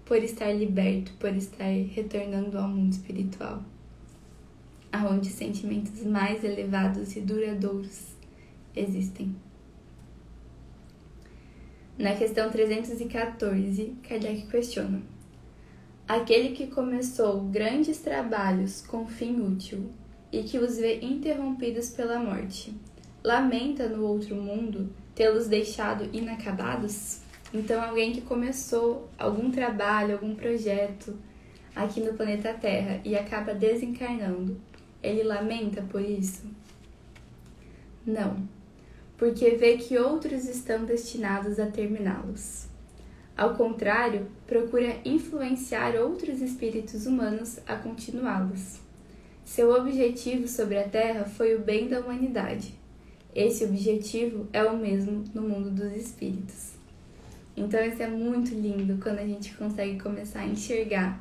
por 0.05 0.19
estar 0.19 0.53
liberto, 0.53 1.13
por 1.15 1.35
estar 1.35 1.71
retornando 1.95 2.59
ao 2.59 2.69
mundo 2.69 2.93
espiritual, 2.93 3.63
aonde 4.93 5.29
sentimentos 5.29 6.03
mais 6.05 6.45
elevados 6.45 7.17
e 7.17 7.21
duradouros 7.21 8.15
existem. 8.77 9.35
Na 11.97 12.15
questão 12.17 12.51
314, 12.51 13.95
Kardec 14.03 14.47
questiona: 14.49 15.01
Aquele 16.09 16.51
que 16.51 16.67
começou 16.67 17.43
grandes 17.43 17.99
trabalhos 17.99 18.83
com 18.83 19.07
fim 19.07 19.41
útil 19.41 19.91
e 20.33 20.43
que 20.43 20.59
os 20.59 20.77
vê 20.77 20.99
interrompidos 21.01 21.91
pela 21.91 22.19
morte, 22.19 22.75
lamenta 23.25 23.89
no 23.89 24.05
outro 24.05 24.37
mundo 24.37 24.93
tê-los 25.15 25.49
deixado 25.49 26.09
inacabados? 26.13 27.21
Então, 27.55 27.83
alguém 27.83 28.13
que 28.13 28.21
começou 28.21 29.09
algum 29.19 29.51
trabalho, 29.51 30.15
algum 30.15 30.35
projeto 30.35 31.17
aqui 31.75 32.01
no 32.01 32.13
planeta 32.13 32.53
Terra 32.53 33.01
e 33.05 33.17
acaba 33.17 33.55
desencarnando, 33.55 34.61
ele 35.03 35.23
lamenta 35.23 35.81
por 35.83 36.03
isso? 36.03 36.45
Não, 38.07 38.47
porque 39.17 39.51
vê 39.53 39.79
que 39.79 39.97
outros 39.97 40.47
estão 40.47 40.85
destinados 40.85 41.59
a 41.59 41.67
terminá-los. 41.67 42.67
Ao 43.37 43.55
contrário, 43.55 44.29
procura 44.47 44.99
influenciar 45.05 45.97
outros 45.97 46.41
espíritos 46.41 47.07
humanos 47.07 47.59
a 47.67 47.75
continuá-los. 47.77 48.81
Seu 49.45 49.71
objetivo 49.73 50.47
sobre 50.47 50.79
a 50.79 50.89
Terra 50.89 51.25
foi 51.25 51.55
o 51.55 51.61
bem 51.61 51.89
da 51.89 52.01
humanidade. 52.01 52.84
Esse 53.35 53.65
objetivo 53.65 54.47
é 54.53 54.63
o 54.63 54.77
mesmo 54.77 55.25
no 55.35 55.43
mundo 55.43 55.71
dos 55.71 55.93
espíritos. 55.97 56.75
Então, 57.57 57.85
isso 57.85 58.01
é 58.01 58.07
muito 58.07 58.55
lindo 58.55 58.97
quando 59.03 59.19
a 59.19 59.27
gente 59.27 59.55
consegue 59.55 59.99
começar 60.01 60.41
a 60.41 60.47
enxergar 60.47 61.21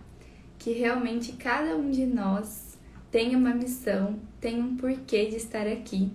que 0.60 0.72
realmente 0.74 1.34
cada 1.34 1.76
um 1.76 1.90
de 1.90 2.06
nós 2.06 2.78
tem 3.10 3.36
uma 3.36 3.54
missão, 3.54 4.20
tem 4.40 4.62
um 4.62 4.76
porquê 4.76 5.26
de 5.26 5.38
estar 5.38 5.68
aqui 5.68 6.12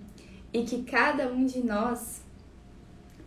e 0.53 0.63
que 0.63 0.83
cada 0.83 1.31
um 1.31 1.45
de 1.45 1.63
nós 1.63 2.21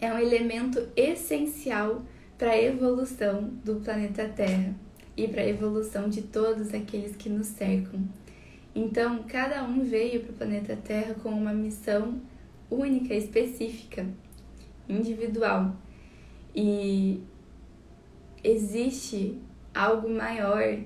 é 0.00 0.12
um 0.12 0.18
elemento 0.18 0.88
essencial 0.96 2.02
para 2.36 2.50
a 2.52 2.62
evolução 2.62 3.50
do 3.64 3.76
planeta 3.76 4.28
Terra 4.28 4.74
e 5.16 5.28
para 5.28 5.42
a 5.42 5.48
evolução 5.48 6.08
de 6.08 6.22
todos 6.22 6.72
aqueles 6.72 7.14
que 7.16 7.28
nos 7.28 7.48
cercam. 7.48 8.00
Então, 8.74 9.22
cada 9.28 9.62
um 9.62 9.84
veio 9.84 10.22
para 10.22 10.32
o 10.32 10.36
planeta 10.36 10.76
Terra 10.76 11.14
com 11.22 11.28
uma 11.28 11.52
missão 11.52 12.20
única, 12.72 13.14
específica, 13.14 14.06
individual. 14.88 15.76
E 16.54 17.20
existe 18.42 19.38
algo 19.74 20.08
maior 20.08 20.78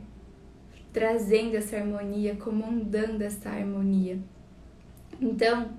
trazendo 0.92 1.54
essa 1.56 1.76
harmonia, 1.76 2.36
comandando 2.36 3.22
essa 3.22 3.50
harmonia. 3.50 4.18
Então, 5.20 5.70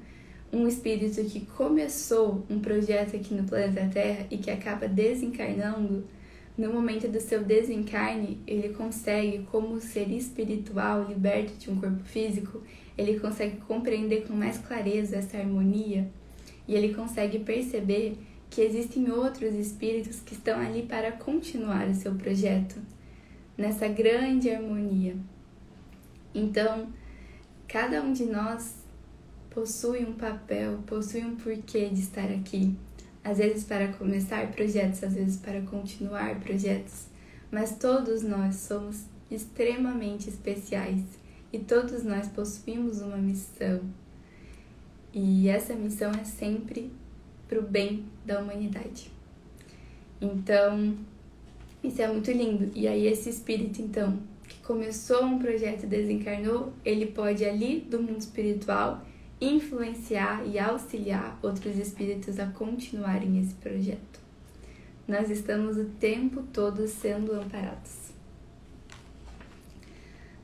um 0.51 0.67
espírito 0.67 1.23
que 1.25 1.45
começou 1.45 2.45
um 2.49 2.59
projeto 2.59 3.15
aqui 3.15 3.33
no 3.33 3.43
planeta 3.43 3.89
Terra 3.91 4.25
e 4.29 4.37
que 4.37 4.49
acaba 4.49 4.87
desencarnando, 4.87 6.05
no 6.57 6.73
momento 6.73 7.07
do 7.07 7.19
seu 7.19 7.43
desencarne, 7.43 8.41
ele 8.47 8.69
consegue, 8.69 9.45
como 9.51 9.79
ser 9.79 10.09
espiritual, 10.09 11.03
liberto 11.07 11.53
de 11.53 11.69
um 11.69 11.79
corpo 11.79 12.03
físico, 12.03 12.63
ele 12.97 13.19
consegue 13.19 13.57
compreender 13.57 14.25
com 14.25 14.33
mais 14.33 14.57
clareza 14.57 15.17
essa 15.17 15.37
harmonia 15.37 16.09
e 16.67 16.75
ele 16.75 16.95
consegue 16.95 17.39
perceber 17.39 18.17
que 18.49 18.61
existem 18.61 19.11
outros 19.11 19.53
espíritos 19.53 20.19
que 20.19 20.33
estão 20.33 20.59
ali 20.59 20.83
para 20.83 21.11
continuar 21.11 21.87
o 21.87 21.93
seu 21.93 22.15
projeto 22.15 22.75
nessa 23.57 23.87
grande 23.87 24.49
harmonia. 24.49 25.15
Então, 26.33 26.87
cada 27.67 28.01
um 28.01 28.13
de 28.13 28.25
nós 28.25 28.75
possui 29.49 30.05
um 30.05 30.13
papel, 30.13 30.79
possui 30.85 31.23
um 31.23 31.35
porquê 31.35 31.89
de 31.89 32.01
estar 32.01 32.31
aqui. 32.31 32.75
Às 33.27 33.39
vezes 33.39 33.65
para 33.65 33.89
começar 33.89 34.49
projetos, 34.53 35.03
às 35.03 35.13
vezes 35.13 35.35
para 35.35 35.59
continuar 35.63 36.39
projetos, 36.39 37.07
mas 37.51 37.77
todos 37.77 38.23
nós 38.23 38.55
somos 38.55 39.03
extremamente 39.29 40.29
especiais 40.29 41.03
e 41.51 41.59
todos 41.59 42.05
nós 42.05 42.29
possuímos 42.29 43.01
uma 43.01 43.17
missão. 43.17 43.81
E 45.13 45.49
essa 45.49 45.75
missão 45.75 46.09
é 46.11 46.23
sempre 46.23 46.89
para 47.49 47.59
o 47.59 47.63
bem 47.63 48.05
da 48.25 48.39
humanidade. 48.39 49.11
Então, 50.21 50.95
isso 51.83 52.01
é 52.01 52.07
muito 52.07 52.31
lindo. 52.31 52.71
E 52.73 52.87
aí, 52.87 53.07
esse 53.07 53.29
espírito, 53.29 53.81
então, 53.81 54.19
que 54.47 54.57
começou 54.61 55.25
um 55.25 55.37
projeto 55.37 55.83
e 55.83 55.87
desencarnou, 55.87 56.71
ele 56.85 57.07
pode 57.07 57.43
ali 57.43 57.81
do 57.81 58.01
mundo 58.01 58.21
espiritual 58.21 59.05
influenciar 59.39 60.45
e 60.45 60.57
auxiliar 60.57 61.37
outros 61.43 61.77
espíritos 61.77 62.39
a 62.39 62.47
continuarem 62.47 63.39
esse 63.39 63.53
projeto. 63.55 64.19
Nós 65.07 65.29
estamos 65.29 65.77
o 65.77 65.85
tempo 65.85 66.43
todo 66.51 66.87
sendo 66.87 67.33
amparados. 67.33 68.11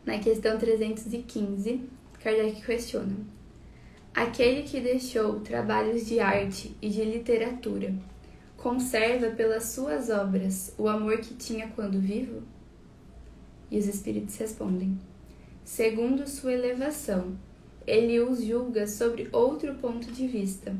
Na 0.06 0.20
questão 0.20 0.58
315, 0.58 1.82
Kardec 2.22 2.62
questiona: 2.62 3.16
Aquele 4.14 4.64
que 4.64 4.80
deixou 4.80 5.40
trabalhos 5.40 6.06
de 6.06 6.20
arte 6.20 6.76
e 6.82 6.90
de 6.90 7.04
literatura 7.04 7.94
conserva 8.56 9.32
pelas 9.32 9.66
suas 9.66 10.10
obras 10.10 10.74
o 10.78 10.88
amor 10.88 11.18
que 11.18 11.34
tinha 11.34 11.68
quando 11.70 12.00
vivo? 12.00 12.44
E 13.72 13.78
os 13.78 13.88
espíritos 13.88 14.38
respondem: 14.38 14.98
Segundo 15.66 16.28
sua 16.28 16.54
elevação, 16.54 17.36
ele 17.86 18.20
os 18.20 18.44
julga 18.44 18.88
sobre 18.88 19.28
outro 19.32 19.76
ponto 19.76 20.12
de 20.12 20.28
vista 20.28 20.76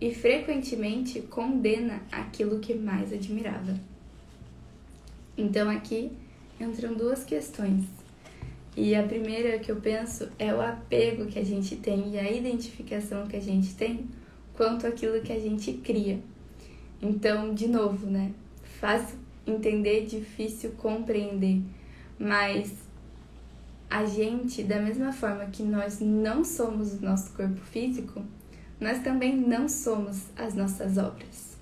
e 0.00 0.14
frequentemente 0.14 1.20
condena 1.22 2.02
aquilo 2.10 2.60
que 2.60 2.74
mais 2.74 3.12
admirava. 3.12 3.78
Então 5.36 5.70
aqui 5.70 6.12
entram 6.60 6.94
duas 6.94 7.24
questões. 7.24 7.84
E 8.76 8.94
a 8.94 9.04
primeira 9.04 9.58
que 9.58 9.70
eu 9.70 9.76
penso 9.76 10.28
é 10.38 10.52
o 10.52 10.60
apego 10.60 11.26
que 11.26 11.38
a 11.38 11.44
gente 11.44 11.76
tem 11.76 12.12
e 12.14 12.18
a 12.18 12.30
identificação 12.30 13.26
que 13.26 13.36
a 13.36 13.40
gente 13.40 13.74
tem 13.74 14.06
quanto 14.54 14.86
aquilo 14.86 15.20
que 15.20 15.32
a 15.32 15.38
gente 15.38 15.72
cria. 15.74 16.18
Então, 17.00 17.54
de 17.54 17.68
novo, 17.68 18.06
né? 18.06 18.32
Fácil 18.80 19.16
entender, 19.46 20.06
difícil 20.06 20.72
compreender, 20.72 21.60
mas 22.18 22.72
a 23.94 24.04
gente, 24.04 24.64
da 24.64 24.80
mesma 24.80 25.12
forma 25.12 25.44
que 25.46 25.62
nós 25.62 26.00
não 26.00 26.42
somos 26.42 26.94
o 26.94 27.00
nosso 27.00 27.32
corpo 27.32 27.60
físico, 27.60 28.24
nós 28.80 28.98
também 29.04 29.36
não 29.36 29.68
somos 29.68 30.24
as 30.36 30.52
nossas 30.52 30.98
obras. 30.98 31.56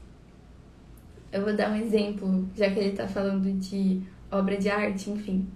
Eu 1.31 1.45
vou 1.45 1.55
dar 1.55 1.71
um 1.71 1.77
exemplo, 1.77 2.49
já 2.57 2.71
que 2.71 2.79
ele 2.79 2.89
está 2.89 3.07
falando 3.07 3.53
de 3.61 4.01
obra 4.31 4.57
de 4.57 4.71
arte, 4.71 5.11
enfim. 5.11 5.47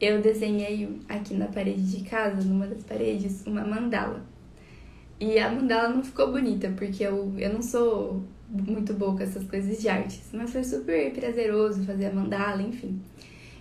Eu 0.00 0.22
desenhei 0.22 0.96
aqui 1.08 1.34
na 1.34 1.46
parede 1.46 1.82
de 1.82 2.08
casa, 2.08 2.40
numa 2.40 2.68
das 2.68 2.84
paredes, 2.84 3.44
uma 3.44 3.64
mandala. 3.64 4.24
E 5.18 5.40
a 5.40 5.50
mandala 5.50 5.88
não 5.88 6.04
ficou 6.04 6.30
bonita, 6.30 6.72
porque 6.76 7.02
eu, 7.02 7.34
eu 7.36 7.52
não 7.52 7.62
sou 7.62 8.22
muito 8.48 8.94
boa 8.94 9.16
com 9.16 9.24
essas 9.24 9.42
coisas 9.48 9.80
de 9.80 9.88
artes, 9.88 10.28
mas 10.32 10.52
foi 10.52 10.62
super 10.62 11.12
prazeroso 11.12 11.82
fazer 11.82 12.06
a 12.06 12.12
mandala, 12.12 12.62
enfim. 12.62 13.00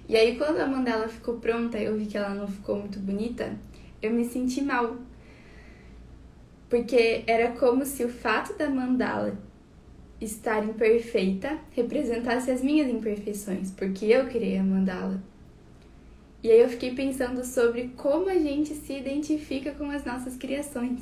E 0.08 0.16
aí 0.16 0.38
quando 0.38 0.60
a 0.60 0.68
mandala 0.68 1.08
ficou 1.08 1.40
pronta, 1.40 1.80
eu 1.80 1.98
vi 1.98 2.06
que 2.06 2.18
ela 2.18 2.36
não 2.36 2.48
ficou 2.48 2.78
muito 2.78 3.00
bonita, 3.00 3.58
eu 4.02 4.12
me 4.12 4.26
senti 4.26 4.62
mal. 4.62 4.98
Porque 6.70 7.24
era 7.26 7.52
como 7.54 7.86
se 7.86 8.04
o 8.04 8.10
fato 8.10 8.58
da 8.58 8.70
mandala 8.70 9.38
estar 10.22 10.64
imperfeita 10.64 11.58
representasse 11.72 12.50
as 12.52 12.62
minhas 12.62 12.90
imperfeições, 12.90 13.72
porque 13.72 14.06
eu 14.06 14.28
criei 14.28 14.58
a 14.58 14.64
mandala. 14.64 15.22
E 16.44 16.52
aí 16.52 16.60
eu 16.60 16.70
fiquei 16.70 16.94
pensando 16.94 17.44
sobre 17.44 17.90
como 17.98 18.30
a 18.30 18.36
gente 18.36 18.76
se 18.76 18.94
identifica 18.94 19.72
com 19.72 19.90
as 19.90 20.06
nossas 20.06 20.38
criações, 20.38 21.02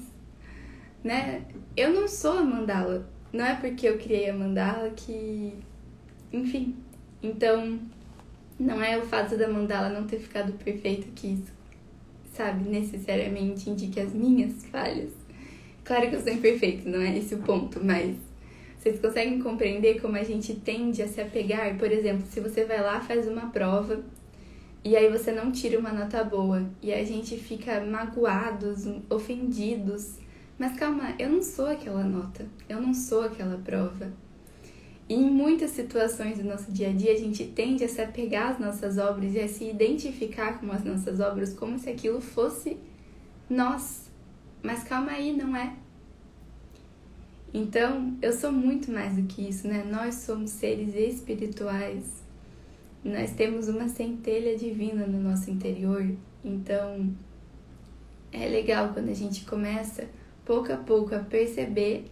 né? 1.04 1.44
Eu 1.76 1.94
não 1.94 2.08
sou 2.08 2.38
a 2.38 2.44
mandala, 2.44 3.10
não 3.32 3.46
é 3.46 3.56
porque 3.56 3.88
eu 3.88 3.98
criei 3.98 4.30
a 4.30 4.34
mandala 4.34 4.90
que, 4.92 5.54
enfim. 6.32 6.78
Então, 7.22 7.80
não 8.60 8.82
é 8.82 8.98
o 8.98 9.04
fato 9.04 9.38
da 9.38 9.48
mandala 9.48 9.90
não 9.90 10.06
ter 10.06 10.20
ficado 10.20 10.54
perfeita 10.54 11.08
que 11.16 11.34
isso, 11.34 11.52
sabe, 12.34 12.70
necessariamente 12.70 13.70
indique 13.70 14.00
as 14.00 14.14
minhas 14.14 14.66
falhas. 14.66 15.12
Claro 15.84 16.10
que 16.10 16.16
eu 16.16 16.22
sou 16.22 16.32
imperfeita, 16.32 16.90
não 16.90 17.02
é 17.02 17.18
esse 17.18 17.36
o 17.36 17.40
ponto, 17.40 17.84
mas 17.84 18.16
vocês 18.80 19.00
conseguem 19.00 19.40
compreender 19.42 20.02
como 20.02 20.18
a 20.18 20.24
gente 20.24 20.56
tende 20.56 21.02
a 21.02 21.08
se 21.08 21.22
apegar? 21.22 21.78
Por 21.78 21.92
exemplo, 21.92 22.26
se 22.30 22.40
você 22.40 22.66
vai 22.66 22.82
lá, 22.82 23.00
faz 23.00 23.28
uma 23.28 23.50
prova 23.50 24.04
e 24.84 24.98
aí 24.98 25.10
você 25.10 25.32
não 25.32 25.52
tira 25.52 25.80
uma 25.80 25.94
nota 25.94 26.22
boa 26.24 26.70
e 26.82 26.94
a 26.94 27.04
gente 27.06 27.38
fica 27.38 27.80
magoados, 27.80 28.86
ofendidos. 29.10 30.18
Mas 30.60 30.78
calma, 30.78 31.16
eu 31.18 31.30
não 31.30 31.42
sou 31.42 31.68
aquela 31.68 32.04
nota, 32.04 32.46
eu 32.68 32.82
não 32.82 32.94
sou 32.94 33.24
aquela 33.24 33.58
prova. 33.58 34.12
E 35.10 35.16
em 35.16 35.30
muitas 35.30 35.72
situações 35.72 36.38
do 36.38 36.44
nosso 36.44 36.72
dia 36.72 36.90
a 36.90 36.94
dia, 36.94 37.12
a 37.12 37.18
gente 37.18 37.46
tende 37.46 37.84
a 37.84 37.90
se 37.90 38.02
apegar 38.02 38.52
às 38.52 38.60
nossas 38.60 38.98
obras 38.98 39.34
e 39.34 39.40
a 39.40 39.48
se 39.48 39.70
identificar 39.70 40.60
com 40.60 40.72
as 40.72 40.84
nossas 40.84 41.20
obras 41.20 41.54
como 41.54 41.78
se 41.78 41.90
aquilo 41.90 42.22
fosse 42.22 42.78
nós. 43.50 44.10
Mas 44.62 44.84
calma 44.84 45.12
aí, 45.12 45.36
não 45.36 45.56
é. 45.56 45.76
Então, 47.54 48.18
eu 48.22 48.34
sou 48.34 48.52
muito 48.52 48.92
mais 48.92 49.16
do 49.16 49.24
que 49.24 49.48
isso, 49.48 49.68
né? 49.68 49.84
Nós 49.84 50.16
somos 50.16 50.52
seres 50.52 50.96
espirituais 50.96 52.24
nós 53.04 53.32
temos 53.32 53.68
uma 53.68 53.90
centelha 53.90 54.58
divina 54.58 55.06
no 55.06 55.20
nosso 55.20 55.52
interior, 55.52 56.10
então 56.44 57.14
é 58.32 58.48
legal 58.48 58.94
quando 58.94 59.10
a 59.10 59.14
gente 59.14 59.44
começa 59.44 60.08
pouco 60.46 60.72
a 60.72 60.78
pouco 60.78 61.14
a 61.14 61.20
perceber 61.20 62.06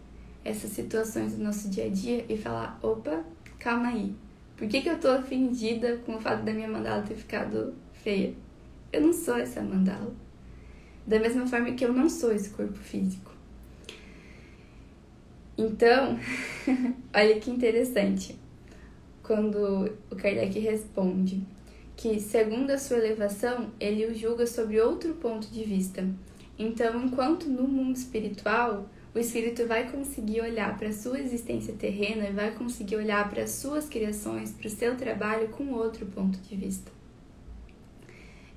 essas 0.43 0.71
situações 0.71 1.35
do 1.35 1.43
nosso 1.43 1.69
dia 1.69 1.85
a 1.85 1.89
dia 1.89 2.25
e 2.27 2.37
falar: 2.37 2.79
opa, 2.81 3.23
calma 3.59 3.89
aí, 3.89 4.15
por 4.57 4.67
que, 4.67 4.81
que 4.81 4.89
eu 4.89 4.99
tô 4.99 5.15
ofendida 5.15 5.97
com 6.05 6.15
o 6.15 6.21
fato 6.21 6.43
da 6.43 6.53
minha 6.53 6.67
mandala 6.67 7.03
ter 7.03 7.15
ficado 7.15 7.73
feia? 7.93 8.33
Eu 8.93 9.01
não 9.01 9.13
sou 9.13 9.37
essa 9.37 9.61
mandala. 9.61 10.13
Da 11.05 11.19
mesma 11.19 11.47
forma 11.47 11.71
que 11.71 11.83
eu 11.83 11.91
não 11.91 12.07
sou 12.07 12.31
esse 12.31 12.51
corpo 12.51 12.77
físico. 12.77 13.31
Então, 15.57 16.17
olha 17.13 17.39
que 17.39 17.49
interessante 17.49 18.37
quando 19.23 19.91
o 20.09 20.15
Kardec 20.15 20.59
responde 20.59 21.43
que, 21.95 22.19
segundo 22.19 22.71
a 22.71 22.77
sua 22.77 22.97
elevação, 22.97 23.71
ele 23.79 24.05
o 24.05 24.13
julga 24.13 24.45
sobre 24.45 24.79
outro 24.79 25.13
ponto 25.15 25.47
de 25.47 25.63
vista. 25.63 26.07
Então, 26.57 27.03
enquanto 27.03 27.47
no 27.49 27.67
mundo 27.67 27.95
espiritual, 27.95 28.87
o 29.13 29.19
espírito 29.19 29.67
vai 29.67 29.91
conseguir 29.91 30.41
olhar 30.41 30.77
para 30.77 30.89
a 30.89 30.93
sua 30.93 31.19
existência 31.19 31.73
terrena 31.73 32.29
e 32.29 32.33
vai 32.33 32.51
conseguir 32.51 32.95
olhar 32.95 33.29
para 33.29 33.43
as 33.43 33.51
suas 33.51 33.87
criações, 33.87 34.51
para 34.51 34.67
o 34.67 34.69
seu 34.69 34.95
trabalho 34.95 35.49
com 35.49 35.71
outro 35.73 36.05
ponto 36.05 36.39
de 36.39 36.55
vista. 36.55 36.91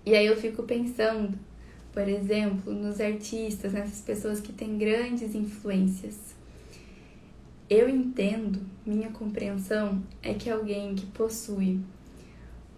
E 0.07 0.15
aí 0.15 0.27
eu 0.27 0.37
fico 0.37 0.63
pensando, 0.63 1.39
por 1.93 2.07
exemplo, 2.09 2.73
nos 2.73 3.01
artistas, 3.01 3.73
nessas 3.73 4.01
pessoas 4.01 4.41
que 4.41 4.53
têm 4.53 4.79
grandes 4.79 5.35
influências 5.35 6.35
eu 7.69 7.89
entendo, 7.89 8.61
minha 8.85 9.09
compreensão 9.09 10.03
é 10.23 10.35
que 10.35 10.51
alguém 10.51 10.95
que 10.95 11.07
possui 11.07 11.81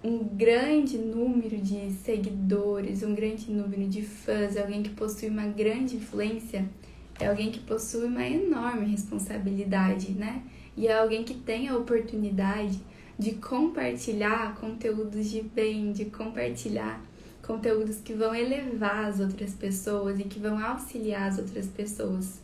um 0.02 0.22
grande 0.22 0.96
número 0.96 1.56
de 1.56 1.90
seguidores, 1.90 3.02
um 3.02 3.12
grande 3.12 3.50
número 3.50 3.88
de 3.88 4.02
fãs, 4.02 4.56
alguém 4.56 4.84
que 4.84 4.90
possui 4.90 5.28
uma 5.28 5.46
grande 5.46 5.96
influência, 5.96 6.68
é 7.18 7.26
alguém 7.26 7.50
que 7.50 7.60
possui 7.60 8.04
uma 8.04 8.26
enorme 8.26 8.86
responsabilidade, 8.86 10.12
né? 10.12 10.42
E 10.76 10.86
é 10.86 10.98
alguém 10.98 11.24
que 11.24 11.34
tem 11.34 11.68
a 11.68 11.76
oportunidade 11.76 12.80
de 13.18 13.32
compartilhar 13.32 14.54
conteúdos 14.56 15.30
de 15.30 15.40
bem, 15.40 15.92
de 15.92 16.06
compartilhar 16.06 17.02
conteúdos 17.42 17.98
que 17.98 18.12
vão 18.12 18.34
elevar 18.34 19.06
as 19.06 19.20
outras 19.20 19.54
pessoas 19.54 20.18
e 20.18 20.24
que 20.24 20.38
vão 20.38 20.58
auxiliar 20.58 21.28
as 21.28 21.38
outras 21.38 21.66
pessoas. 21.66 22.40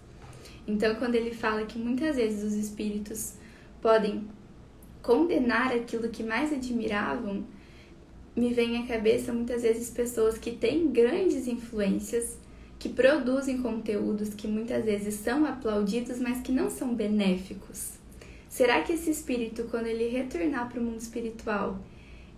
Então, 0.66 0.94
quando 0.94 1.16
ele 1.16 1.34
fala 1.34 1.66
que 1.66 1.78
muitas 1.78 2.16
vezes 2.16 2.44
os 2.44 2.54
espíritos 2.54 3.34
podem 3.80 4.24
condenar 5.02 5.72
aquilo 5.72 6.08
que 6.08 6.22
mais 6.22 6.52
admiravam, 6.52 7.44
me 8.34 8.54
vem 8.54 8.78
à 8.78 8.86
cabeça 8.86 9.32
muitas 9.32 9.62
vezes 9.62 9.90
pessoas 9.90 10.38
que 10.38 10.52
têm 10.52 10.90
grandes 10.90 11.46
influências, 11.48 12.38
que 12.82 12.88
produzem 12.88 13.62
conteúdos 13.62 14.34
que 14.34 14.48
muitas 14.48 14.84
vezes 14.84 15.14
são 15.14 15.46
aplaudidos, 15.46 16.18
mas 16.18 16.40
que 16.40 16.50
não 16.50 16.68
são 16.68 16.92
benéficos. 16.92 17.92
Será 18.48 18.82
que 18.82 18.94
esse 18.94 19.08
espírito, 19.08 19.68
quando 19.70 19.86
ele 19.86 20.08
retornar 20.08 20.68
para 20.68 20.80
o 20.80 20.82
mundo 20.82 20.98
espiritual 20.98 21.78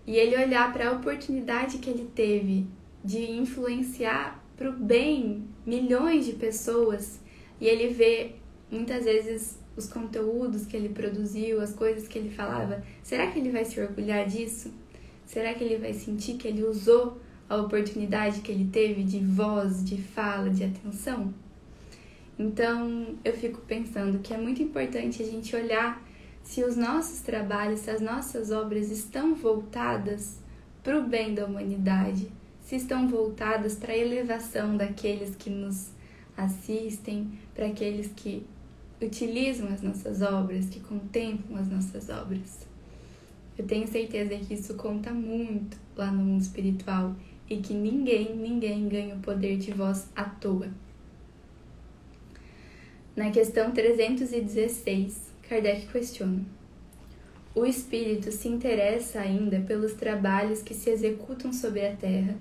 e 0.05 0.15
ele 0.15 0.37
olhar 0.37 0.71
para 0.71 0.89
a 0.89 0.91
oportunidade 0.91 1.79
que 1.79 1.89
ele 1.89 2.07
teve 2.13 2.67
de 3.03 3.31
influenciar 3.31 4.39
para 4.55 4.69
o 4.69 4.73
bem 4.73 5.45
milhões 5.65 6.27
de 6.27 6.33
pessoas, 6.33 7.19
e 7.59 7.65
ele 7.65 7.91
vê 7.91 8.35
muitas 8.69 9.03
vezes 9.03 9.57
os 9.75 9.87
conteúdos 9.87 10.67
que 10.67 10.77
ele 10.77 10.89
produziu, 10.89 11.59
as 11.59 11.73
coisas 11.73 12.07
que 12.07 12.19
ele 12.19 12.29
falava. 12.29 12.83
Será 13.01 13.31
que 13.31 13.39
ele 13.39 13.49
vai 13.49 13.65
se 13.65 13.81
orgulhar 13.81 14.27
disso? 14.27 14.71
Será 15.25 15.55
que 15.55 15.63
ele 15.63 15.77
vai 15.77 15.93
sentir 15.93 16.35
que 16.35 16.47
ele 16.47 16.63
usou 16.63 17.17
a 17.49 17.57
oportunidade 17.57 18.41
que 18.41 18.51
ele 18.51 18.69
teve 18.71 19.03
de 19.03 19.19
voz, 19.19 19.83
de 19.83 20.01
fala, 20.01 20.49
de 20.49 20.63
atenção? 20.63 21.33
Então, 22.37 23.15
eu 23.23 23.33
fico 23.33 23.61
pensando 23.61 24.19
que 24.19 24.33
é 24.33 24.37
muito 24.37 24.61
importante 24.61 25.23
a 25.23 25.25
gente 25.25 25.55
olhar 25.55 26.03
se 26.43 26.63
os 26.63 26.75
nossos 26.75 27.21
trabalhos, 27.21 27.81
se 27.81 27.89
as 27.89 28.01
nossas 28.01 28.51
obras 28.51 28.91
estão 28.91 29.33
voltadas 29.33 30.39
para 30.83 30.99
o 30.99 31.03
bem 31.03 31.33
da 31.33 31.45
humanidade, 31.45 32.31
se 32.61 32.75
estão 32.75 33.07
voltadas 33.07 33.75
para 33.75 33.93
a 33.93 33.97
elevação 33.97 34.75
daqueles 34.77 35.35
que 35.35 35.49
nos 35.49 35.89
assistem, 36.37 37.31
para 37.53 37.67
aqueles 37.67 38.11
que 38.15 38.45
utilizam 39.01 39.67
as 39.69 39.81
nossas 39.81 40.21
obras, 40.21 40.67
que 40.67 40.79
contemplam 40.79 41.59
as 41.59 41.67
nossas 41.67 42.09
obras. 42.09 42.65
Eu 43.57 43.65
tenho 43.65 43.87
certeza 43.87 44.35
que 44.35 44.53
isso 44.53 44.73
conta 44.75 45.11
muito 45.11 45.77
lá 45.95 46.11
no 46.11 46.23
mundo 46.23 46.41
espiritual 46.41 47.15
e 47.49 47.57
que 47.57 47.73
ninguém, 47.73 48.35
ninguém 48.35 48.87
ganha 48.87 49.15
o 49.15 49.19
poder 49.19 49.57
de 49.57 49.71
voz 49.71 50.07
à 50.15 50.23
toa. 50.23 50.69
Na 53.15 53.31
questão 53.31 53.71
316, 53.71 55.31
Kardec 55.47 55.87
questiona: 55.87 56.43
O 57.53 57.65
espírito 57.65 58.31
se 58.31 58.47
interessa 58.47 59.19
ainda 59.19 59.61
pelos 59.61 59.93
trabalhos 59.93 60.61
que 60.61 60.73
se 60.73 60.89
executam 60.89 61.53
sobre 61.53 61.85
a 61.85 61.95
Terra, 61.95 62.35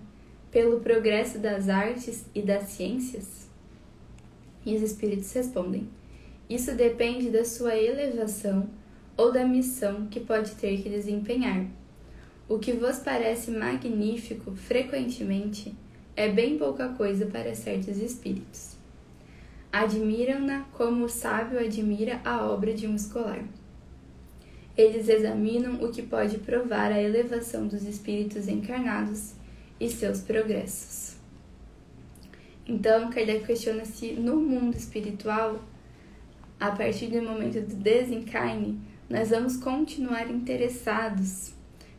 pelo 0.51 0.81
progresso 0.81 1.39
das 1.39 1.69
artes 1.69 2.27
e 2.35 2.43
das 2.43 2.65
ciências? 2.65 3.49
E 4.67 4.75
os 4.75 4.83
espíritos 4.83 5.33
respondem: 5.33 5.89
Isso 6.49 6.75
depende 6.75 7.31
da 7.31 7.45
sua 7.45 7.77
elevação 7.77 8.69
ou 9.17 9.31
da 9.31 9.45
missão 9.45 10.07
que 10.07 10.19
pode 10.19 10.53
ter 10.53 10.83
que 10.83 10.89
desempenhar. 10.89 11.67
O 12.47 12.59
que 12.59 12.73
vos 12.73 12.99
parece 12.99 13.51
magnífico, 13.51 14.53
frequentemente, 14.55 15.75
é 16.15 16.29
bem 16.29 16.59
pouca 16.59 16.91
coisa 16.91 17.25
para 17.25 17.55
certos 17.55 17.97
espíritos. 17.97 18.77
Admiram-na 19.73 20.67
como 20.75 21.07
o 21.07 21.09
sábio 21.09 21.59
admira 21.59 22.21
a 22.23 22.47
obra 22.47 22.75
de 22.75 22.87
um 22.87 22.95
escolar. 22.95 23.43
Eles 24.77 25.09
examinam 25.09 25.83
o 25.83 25.91
que 25.91 26.03
pode 26.03 26.37
provar 26.39 26.93
a 26.93 27.01
elevação 27.01 27.67
dos 27.67 27.83
espíritos 27.85 28.47
encarnados 28.47 29.33
e 29.81 29.89
seus 29.89 30.21
progressos. 30.21 31.17
Então, 32.67 33.09
Kardec 33.09 33.47
questiona 33.47 33.87
se 33.87 34.13
no 34.13 34.37
mundo 34.37 34.77
espiritual, 34.77 35.65
a 36.61 36.71
partir 36.71 37.07
do 37.07 37.23
momento 37.23 37.61
do 37.63 37.75
desencarne, 37.75 38.79
nós 39.09 39.31
vamos 39.31 39.57
continuar 39.57 40.31
interessados 40.31 41.54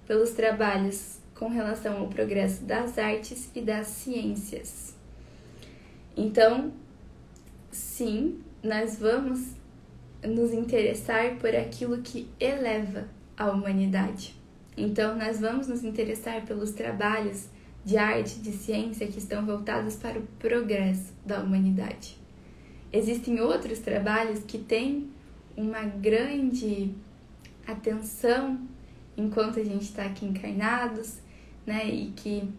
pelos 0.06 0.32
trabalhos 0.32 1.20
com 1.34 1.50
relação 1.50 1.98
ao 1.98 2.08
progresso 2.08 2.64
das 2.64 2.98
artes 2.98 3.50
e 3.54 3.62
das 3.62 3.88
ciências. 3.88 4.96
Então, 6.16 6.72
sim, 7.72 8.40
nós 8.64 8.98
vamos 8.98 9.56
nos 10.24 10.54
interessar 10.54 11.36
por 11.36 11.54
aquilo 11.56 12.02
que 12.02 12.28
eleva 12.40 13.08
a 13.38 13.50
humanidade. 13.50 14.36
Então, 14.78 15.16
nós 15.16 15.40
vamos 15.40 15.68
nos 15.68 15.84
interessar 15.84 16.46
pelos 16.46 16.72
trabalhos 16.72 17.48
de 17.84 17.98
arte, 17.98 18.40
de 18.40 18.52
ciência 18.52 19.08
que 19.08 19.20
estão 19.20 19.46
voltados 19.46 19.96
para 19.96 20.20
o 20.20 20.24
progresso 20.40 21.14
da 21.26 21.42
humanidade. 21.42 22.18
Existem 22.92 23.40
outros 23.40 23.80
trabalhos 23.80 24.40
que 24.40 24.58
têm 24.58 25.10
uma 25.56 25.84
grande 25.84 26.92
atenção 27.68 28.60
enquanto 29.18 29.60
a 29.60 29.64
gente 29.64 29.84
está 29.84 30.06
aqui 30.06 30.26
encarnados, 30.26 31.20
né? 31.66 31.88
E 31.88 32.12
que 32.16 32.50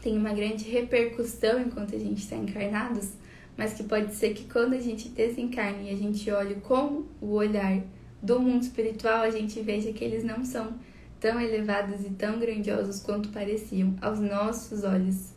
tem 0.00 0.16
uma 0.16 0.32
grande 0.32 0.64
repercussão 0.64 1.60
enquanto 1.60 1.94
a 1.94 1.98
gente 1.98 2.18
está 2.18 2.36
encarnados, 2.36 3.12
mas 3.56 3.72
que 3.72 3.82
pode 3.84 4.14
ser 4.14 4.34
que 4.34 4.44
quando 4.44 4.74
a 4.74 4.80
gente 4.80 5.08
desencarne 5.08 5.90
e 5.90 5.92
a 5.92 5.96
gente 5.96 6.30
olhe 6.30 6.56
com 6.56 7.04
o 7.20 7.32
olhar 7.32 7.82
do 8.22 8.40
mundo 8.40 8.62
espiritual, 8.62 9.22
a 9.22 9.30
gente 9.30 9.60
veja 9.60 9.92
que 9.92 10.04
eles 10.04 10.22
não 10.22 10.44
são 10.44 10.74
tão 11.18 11.40
elevados 11.40 12.04
e 12.04 12.10
tão 12.10 12.38
grandiosos 12.38 13.00
quanto 13.00 13.30
pareciam 13.30 13.96
aos 14.00 14.20
nossos 14.20 14.84
olhos 14.84 15.30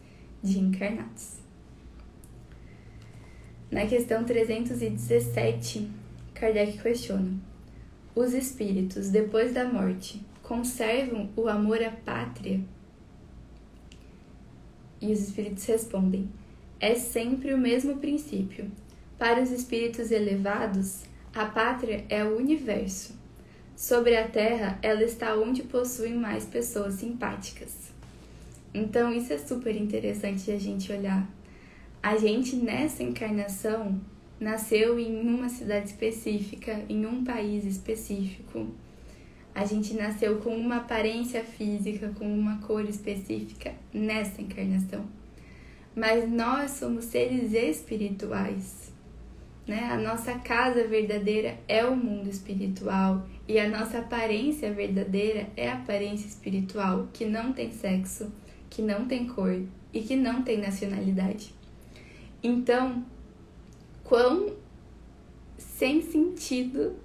de 0.43 0.59
encarnados. 0.59 1.37
Na 3.71 3.85
questão 3.85 4.23
317, 4.23 5.89
Kardec 6.33 6.79
questiona: 6.79 7.33
Os 8.15 8.33
espíritos, 8.33 9.09
depois 9.09 9.53
da 9.53 9.65
morte, 9.65 10.25
conservam 10.49 11.29
o 11.35 11.47
amor 11.47 11.79
à 11.83 11.91
pátria? 11.91 12.59
E 14.99 15.13
os 15.13 15.19
espíritos 15.19 15.63
respondem: 15.65 16.27
É 16.79 16.95
sempre 16.95 17.53
o 17.53 17.57
mesmo 17.57 17.97
princípio. 17.97 18.71
Para 19.19 19.43
os 19.43 19.51
espíritos 19.51 20.09
elevados, 20.09 21.03
a 21.35 21.45
pátria 21.45 22.03
é 22.09 22.25
o 22.25 22.35
universo. 22.35 23.13
Sobre 23.75 24.17
a 24.17 24.27
Terra, 24.27 24.79
ela 24.81 25.03
está 25.03 25.35
onde 25.35 25.61
possuem 25.61 26.15
mais 26.15 26.45
pessoas 26.45 26.95
simpáticas. 26.95 27.91
Então, 28.73 29.13
isso 29.13 29.31
é 29.31 29.37
super 29.37 29.75
interessante 29.75 30.49
a 30.51 30.57
gente 30.57 30.91
olhar. 30.91 31.29
A 32.01 32.17
gente, 32.17 32.55
nessa 32.55 33.03
encarnação, 33.03 34.01
nasceu 34.39 34.99
em 34.99 35.21
uma 35.21 35.47
cidade 35.47 35.89
específica, 35.89 36.83
em 36.89 37.05
um 37.05 37.23
país 37.23 37.65
específico. 37.65 38.67
A 39.53 39.65
gente 39.65 39.93
nasceu 39.93 40.37
com 40.37 40.55
uma 40.55 40.77
aparência 40.77 41.43
física, 41.43 42.13
com 42.17 42.25
uma 42.25 42.57
cor 42.59 42.87
específica 42.87 43.73
nessa 43.93 44.41
encarnação. 44.41 45.05
Mas 45.95 46.29
nós 46.29 46.71
somos 46.71 47.05
seres 47.05 47.53
espirituais 47.53 48.89
né? 49.69 49.87
A 49.91 49.97
nossa 49.97 50.33
casa 50.39 50.87
verdadeira 50.87 51.59
é 51.67 51.85
o 51.85 51.95
mundo 51.95 52.27
espiritual 52.27 53.27
e 53.47 53.59
a 53.59 53.69
nossa 53.69 53.99
aparência 53.99 54.73
verdadeira 54.73 55.47
é 55.55 55.69
a 55.69 55.75
aparência 55.75 56.25
espiritual, 56.25 57.07
que 57.13 57.23
não 57.23 57.53
tem 57.53 57.71
sexo, 57.71 58.33
que 58.67 58.81
não 58.81 59.05
tem 59.05 59.27
cor 59.27 59.61
e 59.93 60.01
que 60.01 60.15
não 60.15 60.41
tem 60.41 60.57
nacionalidade. 60.57 61.53
Então, 62.41 63.05
quão 64.03 64.55
sem 65.55 66.01
sentido 66.01 66.95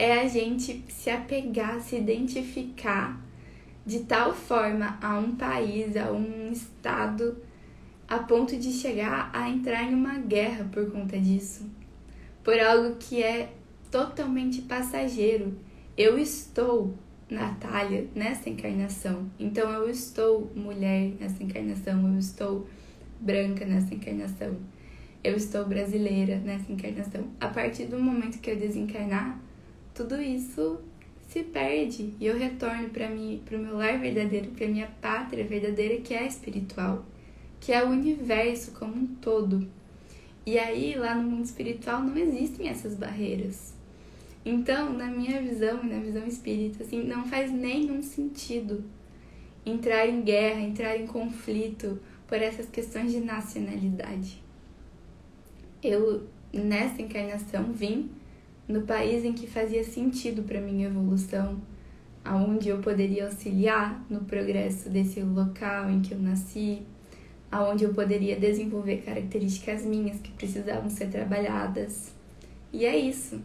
é 0.00 0.20
a 0.20 0.28
gente 0.28 0.84
se 0.88 1.10
apegar, 1.10 1.80
se 1.80 1.96
identificar 1.96 3.20
de 3.84 4.00
tal 4.00 4.32
forma 4.32 4.98
a 5.02 5.18
um 5.18 5.36
país, 5.36 5.96
a 5.96 6.10
um 6.10 6.50
estado, 6.50 7.36
a 8.08 8.18
ponto 8.18 8.56
de 8.56 8.72
chegar 8.72 9.30
a 9.32 9.48
entrar 9.48 9.84
em 9.84 9.94
uma 9.94 10.18
guerra 10.18 10.68
por 10.72 10.90
conta 10.90 11.18
disso 11.18 11.68
por 12.42 12.58
algo 12.58 12.96
que 12.96 13.22
é 13.22 13.52
totalmente 13.90 14.62
passageiro. 14.62 15.56
Eu 15.96 16.18
estou 16.18 16.94
Natália 17.28 18.08
nessa 18.14 18.50
encarnação, 18.50 19.30
então 19.38 19.70
eu 19.70 19.88
estou 19.88 20.50
mulher 20.56 21.12
nessa 21.20 21.42
encarnação, 21.42 22.12
eu 22.12 22.18
estou 22.18 22.66
branca 23.20 23.64
nessa 23.64 23.94
encarnação, 23.94 24.56
eu 25.22 25.36
estou 25.36 25.64
brasileira 25.64 26.38
nessa 26.38 26.72
encarnação. 26.72 27.28
A 27.40 27.48
partir 27.48 27.84
do 27.84 28.00
momento 28.00 28.40
que 28.40 28.50
eu 28.50 28.56
desencarnar, 28.56 29.38
tudo 30.00 30.18
isso 30.18 30.80
se 31.28 31.42
perde 31.42 32.14
e 32.18 32.26
eu 32.26 32.38
retorno 32.38 32.88
para 32.88 33.10
mim, 33.10 33.42
para 33.44 33.58
o 33.58 33.60
meu 33.60 33.76
lar 33.76 33.98
verdadeiro, 33.98 34.50
para 34.52 34.66
minha 34.66 34.86
pátria 34.86 35.44
verdadeira 35.44 36.00
que 36.00 36.14
é 36.14 36.26
espiritual, 36.26 37.04
que 37.60 37.70
é 37.70 37.84
o 37.84 37.90
universo 37.90 38.72
como 38.72 38.94
um 38.94 39.06
todo. 39.06 39.68
E 40.46 40.58
aí, 40.58 40.94
lá 40.94 41.14
no 41.14 41.30
mundo 41.30 41.44
espiritual, 41.44 42.02
não 42.02 42.16
existem 42.16 42.66
essas 42.66 42.94
barreiras. 42.94 43.74
Então, 44.42 44.94
na 44.94 45.06
minha 45.06 45.42
visão 45.42 45.84
na 45.84 45.98
visão 45.98 46.26
espírita, 46.26 46.82
assim, 46.82 47.04
não 47.04 47.26
faz 47.26 47.52
nenhum 47.52 48.02
sentido 48.02 48.82
entrar 49.66 50.08
em 50.08 50.22
guerra, 50.22 50.60
entrar 50.60 50.96
em 50.96 51.06
conflito 51.06 52.00
por 52.26 52.38
essas 52.38 52.70
questões 52.70 53.12
de 53.12 53.20
nacionalidade. 53.20 54.42
Eu, 55.82 56.26
nessa 56.54 57.02
encarnação, 57.02 57.70
vim 57.70 58.10
no 58.70 58.82
país 58.82 59.24
em 59.24 59.32
que 59.32 59.46
fazia 59.46 59.84
sentido 59.84 60.42
para 60.42 60.60
minha 60.60 60.86
evolução, 60.86 61.60
aonde 62.24 62.68
eu 62.68 62.78
poderia 62.78 63.26
auxiliar 63.26 64.04
no 64.08 64.20
progresso 64.20 64.88
desse 64.88 65.20
local 65.20 65.90
em 65.90 66.00
que 66.00 66.12
eu 66.12 66.18
nasci, 66.18 66.82
aonde 67.50 67.84
eu 67.84 67.92
poderia 67.92 68.38
desenvolver 68.38 68.98
características 68.98 69.84
minhas 69.84 70.20
que 70.20 70.30
precisavam 70.32 70.88
ser 70.88 71.08
trabalhadas. 71.08 72.12
E 72.72 72.84
é 72.84 72.96
isso. 72.96 73.40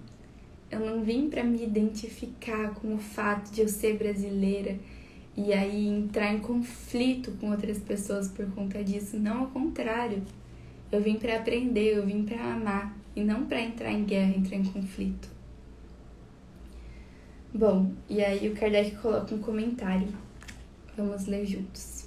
Eu 0.69 0.79
não 0.79 1.03
vim 1.03 1.29
para 1.29 1.43
me 1.43 1.63
identificar 1.63 2.73
com 2.75 2.95
o 2.95 2.97
fato 2.97 3.51
de 3.51 3.61
eu 3.61 3.67
ser 3.67 3.97
brasileira 3.97 4.77
e 5.37 5.51
aí 5.53 5.87
entrar 5.87 6.33
em 6.33 6.39
conflito 6.39 7.31
com 7.39 7.51
outras 7.51 7.79
pessoas 7.79 8.27
por 8.27 8.45
conta 8.51 8.83
disso. 8.83 9.17
Não, 9.17 9.41
ao 9.41 9.47
contrário. 9.47 10.21
Eu 10.91 11.01
vim 11.01 11.15
para 11.15 11.37
aprender, 11.37 11.97
eu 11.97 12.05
vim 12.05 12.23
para 12.23 12.53
amar 12.53 13.04
e 13.15 13.23
não 13.23 13.45
para 13.45 13.61
entrar 13.61 13.91
em 13.91 14.03
guerra, 14.03 14.35
entrar 14.35 14.57
em 14.57 14.65
conflito. 14.65 15.29
Bom, 17.53 17.93
e 18.09 18.21
aí 18.21 18.49
o 18.49 18.55
Kardec 18.55 18.97
coloca 18.97 19.33
um 19.33 19.39
comentário. 19.39 20.09
Vamos 20.97 21.25
ler 21.25 21.45
juntos. 21.45 22.05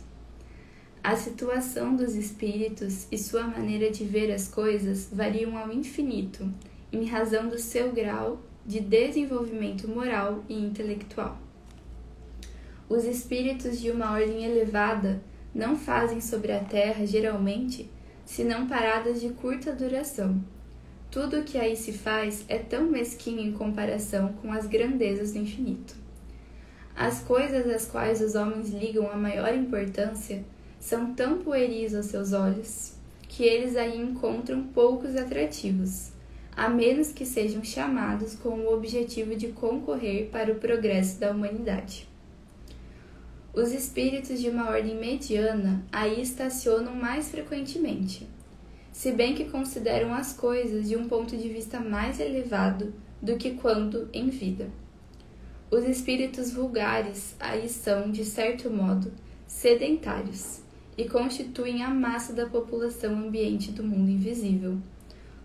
A 1.03 1.17
situação 1.17 1.97
dos 1.97 2.15
espíritos 2.15 3.07
e 3.11 3.17
sua 3.17 3.45
maneira 3.45 3.91
de 3.91 4.05
ver 4.05 4.31
as 4.31 4.47
coisas 4.47 5.09
variam 5.11 5.57
ao 5.57 5.73
infinito, 5.73 6.53
em 6.93 7.07
razão 7.07 7.49
do 7.49 7.59
seu 7.59 7.93
grau 7.93 8.43
de 8.67 8.81
desenvolvimento 8.81 9.89
moral 9.89 10.45
e 10.49 10.55
intelectual. 10.55 11.39
Os 12.87 13.05
espíritos 13.05 13.81
de 13.81 13.91
uma 13.91 14.13
ordem 14.13 14.45
elevada 14.45 15.23
não 15.55 15.77
fazem 15.77 16.21
sobre 16.21 16.53
a 16.53 16.61
terra, 16.61 17.07
geralmente, 17.07 17.89
senão 18.27 18.67
paradas 18.67 19.21
de 19.21 19.31
curta 19.31 19.73
duração. 19.73 20.43
Tudo 21.11 21.41
o 21.41 21.43
que 21.43 21.57
aí 21.57 21.75
se 21.75 21.93
faz 21.93 22.45
é 22.49 22.59
tão 22.59 22.85
mesquinho 22.85 23.41
em 23.41 23.53
comparação 23.53 24.35
com 24.35 24.53
as 24.53 24.67
grandezas 24.67 25.33
do 25.33 25.39
infinito. 25.39 25.97
As 26.95 27.21
coisas 27.21 27.67
às 27.67 27.87
quais 27.87 28.21
os 28.21 28.35
homens 28.35 28.71
ligam 28.71 29.11
a 29.11 29.17
maior 29.17 29.55
importância 29.55 30.45
são 30.79 31.15
tão 31.15 31.39
pueris 31.39 31.95
aos 31.95 32.07
seus 32.07 32.33
olhos 32.33 32.93
que 33.29 33.43
eles 33.43 33.77
aí 33.77 34.01
encontram 34.01 34.65
poucos 34.65 35.15
atrativos, 35.15 36.11
a 36.57 36.69
menos 36.69 37.13
que 37.13 37.25
sejam 37.25 37.63
chamados 37.63 38.35
com 38.35 38.49
o 38.49 38.75
objetivo 38.75 39.37
de 39.37 39.49
concorrer 39.49 40.29
para 40.31 40.53
o 40.53 40.57
progresso 40.57 41.21
da 41.21 41.31
humanidade. 41.31 42.09
Os 43.55 43.71
espíritos 43.73 44.41
de 44.41 44.49
uma 44.49 44.71
ordem 44.71 44.97
mediana 44.97 45.85
aí 45.93 46.21
estacionam 46.21 46.95
mais 46.95 47.29
frequentemente, 47.29 48.27
se 48.99 49.13
bem 49.13 49.33
que 49.33 49.45
consideram 49.45 50.13
as 50.13 50.33
coisas 50.33 50.89
de 50.89 50.97
um 50.97 51.07
ponto 51.07 51.37
de 51.37 51.49
vista 51.49 51.79
mais 51.79 52.19
elevado 52.19 52.93
do 53.23 53.37
que 53.37 53.53
quando 53.53 54.09
em 54.13 54.29
vida. 54.29 54.69
Os 55.71 55.85
espíritos 55.85 56.51
vulgares 56.51 57.37
aí 57.39 57.69
são, 57.69 58.11
de 58.11 58.25
certo 58.25 58.69
modo, 58.69 59.13
sedentários 59.47 60.63
e 60.97 61.09
constituem 61.09 61.85
a 61.85 61.91
massa 61.91 62.33
da 62.33 62.47
população 62.47 63.17
ambiente 63.17 63.71
do 63.71 63.85
mundo 63.85 64.11
invisível. 64.11 64.79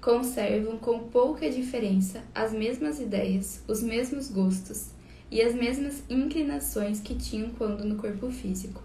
Conservam 0.01 0.79
com 0.79 1.07
pouca 1.09 1.47
diferença 1.47 2.23
as 2.33 2.51
mesmas 2.51 2.99
ideias, 2.99 3.63
os 3.67 3.83
mesmos 3.83 4.31
gostos 4.31 4.89
e 5.29 5.43
as 5.43 5.53
mesmas 5.53 6.03
inclinações 6.09 6.99
que 6.99 7.13
tinham 7.13 7.51
quando 7.51 7.85
no 7.85 7.97
corpo 7.97 8.31
físico. 8.31 8.81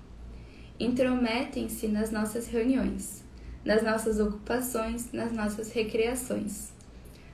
Intrometem-se 0.79 1.89
nas 1.89 2.11
nossas 2.11 2.49
reuniões, 2.49 3.27
nas 3.65 3.83
nossas 3.83 4.19
ocupações, 4.19 5.13
nas 5.13 5.33
nossas 5.33 5.73
recreações, 5.73 6.73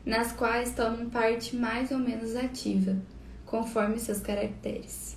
nas 0.05 0.33
quais 0.33 0.75
tomam 0.75 1.09
parte 1.09 1.57
mais 1.57 1.91
ou 1.91 1.99
menos 1.99 2.35
ativa, 2.37 2.97
conforme 3.47 3.99
seus 3.99 4.21
caracteres. 4.21 5.17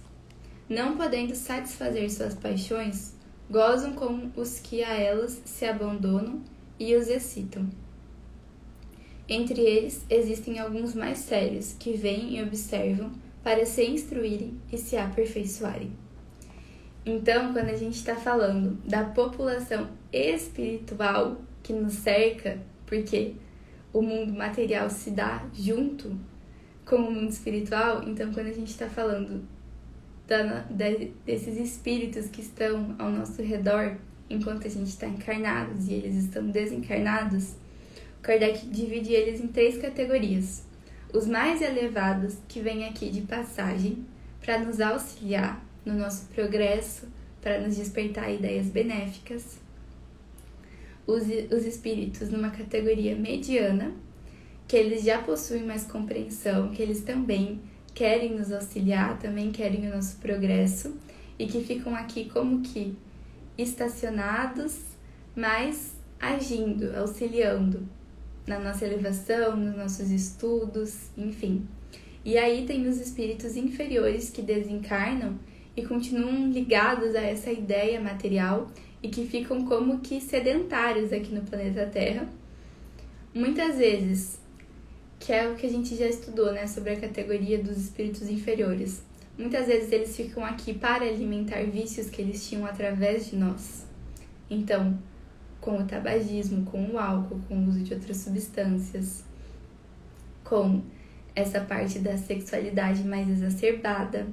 Não 0.70 0.98
podendo 0.98 1.36
satisfazer 1.36 2.12
suas 2.12 2.36
paixões, 2.36 3.13
gozam 3.50 3.93
com 3.93 4.30
os 4.36 4.60
que 4.60 4.84
a 4.84 4.93
elas 4.93 5.41
se 5.46 5.65
abandonam 5.65 6.41
e 6.80 6.96
os 6.96 7.08
excitam. 7.08 7.67
Entre 9.30 9.62
eles, 9.62 10.06
existem 10.10 10.60
alguns 10.60 10.93
mais 10.93 11.17
sérios 11.20 11.74
que 11.74 11.93
vêm 11.93 12.38
e 12.38 12.43
observam 12.43 13.12
para 13.43 13.65
se 13.65 13.86
instruírem 13.86 14.60
e 14.72 14.78
se 14.78 14.98
aperfeiçoarem. 14.98 15.91
Então, 17.06 17.54
quando 17.54 17.70
a 17.70 17.76
gente 17.76 17.96
está 17.96 18.15
falando 18.15 18.78
da 18.86 19.06
população 19.06 19.89
espiritual 20.12 21.41
que 21.63 21.74
nos 21.74 21.93
cerca, 21.93 22.60
porque 22.86 23.36
o 23.93 24.02
mundo 24.02 24.34
material 24.34 24.89
se 24.89 25.12
dá 25.12 25.46
junto 25.54 26.17
com 26.86 26.96
o 26.98 27.12
mundo 27.12 27.30
espiritual, 27.30 28.04
então 28.08 28.32
quando 28.32 28.48
a 28.48 28.54
gente 28.54 28.70
está 28.70 28.89
falando 28.89 29.43
da, 30.28 30.63
desses 31.26 31.58
espíritos 31.58 32.28
que 32.28 32.41
estão 32.41 32.96
ao 32.98 33.10
nosso 33.10 33.41
redor 33.41 33.98
enquanto 34.30 34.67
a 34.67 34.70
gente 34.70 34.88
está 34.88 35.08
encarnados 35.08 35.88
e 35.88 35.93
eles 35.93 36.15
estão 36.15 36.48
desencarnados, 36.50 37.56
Kardec 38.22 38.67
divide 38.67 39.13
eles 39.13 39.39
em 39.39 39.48
três 39.48 39.78
categorias. 39.78 40.65
Os 41.13 41.26
mais 41.26 41.62
elevados, 41.62 42.38
que 42.48 42.60
vêm 42.60 42.86
aqui 42.86 43.10
de 43.10 43.22
passagem 43.22 44.06
para 44.41 44.60
nos 44.60 44.82
auxiliar 44.82 45.63
no 45.86 45.93
nosso 45.93 46.28
progresso, 46.28 47.08
para 47.41 47.62
nos 47.62 47.78
despertar 47.78 48.30
ideias 48.30 48.67
benéficas. 48.67 49.58
Os, 51.08 51.24
os 51.24 51.65
espíritos 51.65 52.30
numa 52.30 52.52
categoria 52.52 53.15
mediana, 53.15 53.93
que 54.67 54.76
eles 54.76 55.04
já 55.04 55.20
possuem 55.20 55.63
mais 55.63 55.86
compreensão, 55.86 56.70
que 56.70 56.82
eles 56.82 57.02
também 57.02 57.62
querem 57.96 58.38
nos 58.38 58.52
auxiliar, 58.52 59.17
também 59.17 59.52
querem 59.52 59.88
o 59.88 59.96
nosso 59.96 60.17
progresso 60.17 60.96
e 61.39 61.48
que 61.48 61.63
ficam 61.63 61.96
aqui 61.96 62.30
como 62.30 62.62
que 62.62 62.96
estacionados, 63.58 64.82
mas 65.36 65.96
agindo, 66.20 66.96
auxiliando 66.96 67.88
na 68.46 68.60
nossa 68.60 68.86
elevação, 68.86 69.56
nos 69.56 69.76
nossos 69.76 70.12
estudos, 70.12 71.10
enfim. 71.17 71.67
E 72.24 72.38
aí 72.38 72.65
tem 72.65 72.88
os 72.88 73.00
espíritos 73.00 73.56
inferiores 73.56 74.30
que 74.30 74.41
desencarnam 74.41 75.39
e 75.76 75.86
continuam 75.86 76.52
ligados 76.52 77.15
a 77.15 77.22
essa 77.22 77.52
ideia 77.52 78.02
material 78.02 78.70
e 79.08 79.10
que 79.10 79.26
ficam 79.26 79.63
como 79.65 80.00
que 80.00 80.20
sedentários 80.20 81.13
aqui 81.13 81.34
no 81.34 81.41
planeta 81.41 81.86
Terra. 81.86 82.28
Muitas 83.34 83.78
vezes 83.78 84.39
que 85.20 85.32
é 85.34 85.50
o 85.50 85.56
que 85.56 85.65
a 85.65 85.70
gente 85.70 85.96
já 85.96 86.08
estudou, 86.08 86.52
né, 86.52 86.67
sobre 86.67 86.91
a 86.91 87.00
categoria 87.00 87.58
dos 87.58 87.78
espíritos 87.78 88.30
inferiores. 88.30 89.02
Muitas 89.38 89.65
vezes 89.65 89.91
eles 89.91 90.15
ficam 90.15 90.43
aqui 90.46 90.74
para 90.74 91.06
alimentar 91.06 91.63
vícios 91.63 92.10
que 92.10 92.22
eles 92.22 92.48
tinham 92.48 92.65
através 92.65 93.30
de 93.30 93.36
nós. 93.36 93.86
Então, 94.50 94.98
com 95.60 95.80
o 95.80 95.86
tabagismo, 95.86 96.65
com 96.65 96.91
o 96.91 97.00
álcool, 97.00 97.39
com 97.48 97.56
o 97.56 97.67
uso 97.67 97.80
de 97.80 97.93
outras 97.93 98.17
substâncias, 98.17 99.24
com 100.43 100.82
essa 101.34 101.62
parte 101.62 102.00
da 102.00 102.17
sexualidade 102.17 103.04
mais 103.04 103.28
exacerbada. 103.30 104.28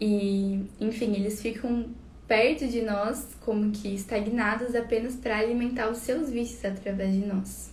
E, 0.00 0.64
enfim, 0.80 1.14
eles 1.14 1.40
ficam 1.40 1.86
perto 2.30 2.68
de 2.68 2.80
nós, 2.82 3.26
como 3.40 3.72
que 3.72 3.92
estagnados 3.92 4.76
apenas 4.76 5.16
para 5.16 5.36
alimentar 5.36 5.90
os 5.90 5.98
seus 5.98 6.30
vícios 6.30 6.64
através 6.64 7.12
de 7.12 7.26
nós. 7.26 7.72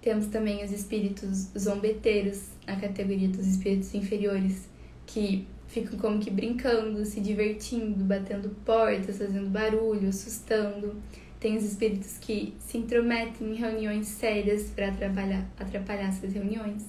Temos 0.00 0.26
também 0.26 0.64
os 0.64 0.70
espíritos 0.70 1.48
zombeteiros, 1.58 2.50
a 2.68 2.76
categoria 2.76 3.26
dos 3.26 3.48
espíritos 3.48 3.92
inferiores, 3.92 4.68
que 5.04 5.44
ficam 5.66 5.98
como 5.98 6.20
que 6.20 6.30
brincando, 6.30 7.04
se 7.04 7.20
divertindo, 7.20 8.04
batendo 8.04 8.50
portas, 8.64 9.18
fazendo 9.18 9.50
barulho, 9.50 10.08
assustando. 10.08 10.94
Tem 11.40 11.56
os 11.56 11.64
espíritos 11.64 12.16
que 12.16 12.54
se 12.60 12.78
intrometem 12.78 13.48
em 13.50 13.54
reuniões 13.56 14.06
sérias 14.06 14.70
para 14.70 14.90
atrapalhar, 14.90 15.50
atrapalhar 15.58 16.10
essas 16.10 16.32
reuniões. 16.32 16.84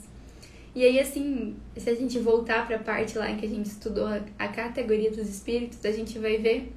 E 0.75 0.83
aí, 0.83 0.99
assim, 0.99 1.55
se 1.75 1.89
a 1.89 1.95
gente 1.95 2.19
voltar 2.19 2.67
para 2.67 2.75
a 2.75 2.79
parte 2.79 3.17
lá 3.17 3.31
em 3.31 3.37
que 3.37 3.45
a 3.47 3.49
gente 3.49 3.65
estudou 3.65 4.05
a 4.37 4.47
categoria 4.49 5.09
dos 5.09 5.27
espíritos, 5.27 5.83
a 5.83 5.91
gente 5.91 6.19
vai 6.19 6.37
ver 6.37 6.71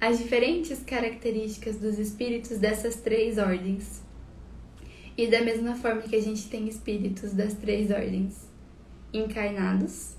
as 0.00 0.18
diferentes 0.18 0.82
características 0.82 1.76
dos 1.76 1.98
espíritos 1.98 2.58
dessas 2.58 2.96
três 2.96 3.36
ordens. 3.36 4.02
E 5.16 5.26
da 5.26 5.42
mesma 5.42 5.74
forma 5.74 6.00
que 6.00 6.16
a 6.16 6.22
gente 6.22 6.48
tem 6.48 6.66
espíritos 6.66 7.34
das 7.34 7.52
três 7.52 7.90
ordens 7.90 8.48
encarnados, 9.12 10.16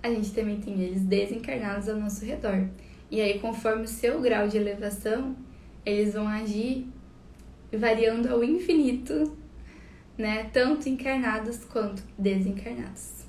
a 0.00 0.08
gente 0.08 0.32
também 0.32 0.60
tem 0.60 0.80
eles 0.80 1.02
desencarnados 1.02 1.88
ao 1.88 1.96
nosso 1.96 2.24
redor. 2.24 2.68
E 3.10 3.20
aí, 3.20 3.40
conforme 3.40 3.84
o 3.84 3.88
seu 3.88 4.20
grau 4.20 4.46
de 4.46 4.56
elevação, 4.56 5.36
eles 5.84 6.14
vão 6.14 6.28
agir 6.28 6.86
variando 7.72 8.28
ao 8.28 8.44
infinito, 8.44 9.36
né? 10.16 10.44
Tanto 10.52 10.88
encarnados 10.88 11.64
quanto 11.64 12.04
desencarnados. 12.16 13.23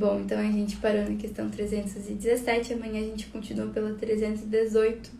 Bom, 0.00 0.18
então 0.18 0.38
a 0.38 0.50
gente 0.50 0.78
parou 0.78 1.02
na 1.02 1.14
questão 1.14 1.50
317, 1.50 2.72
amanhã 2.72 3.02
a 3.02 3.04
gente 3.04 3.26
continua 3.26 3.66
pela 3.66 3.92
318. 3.92 5.10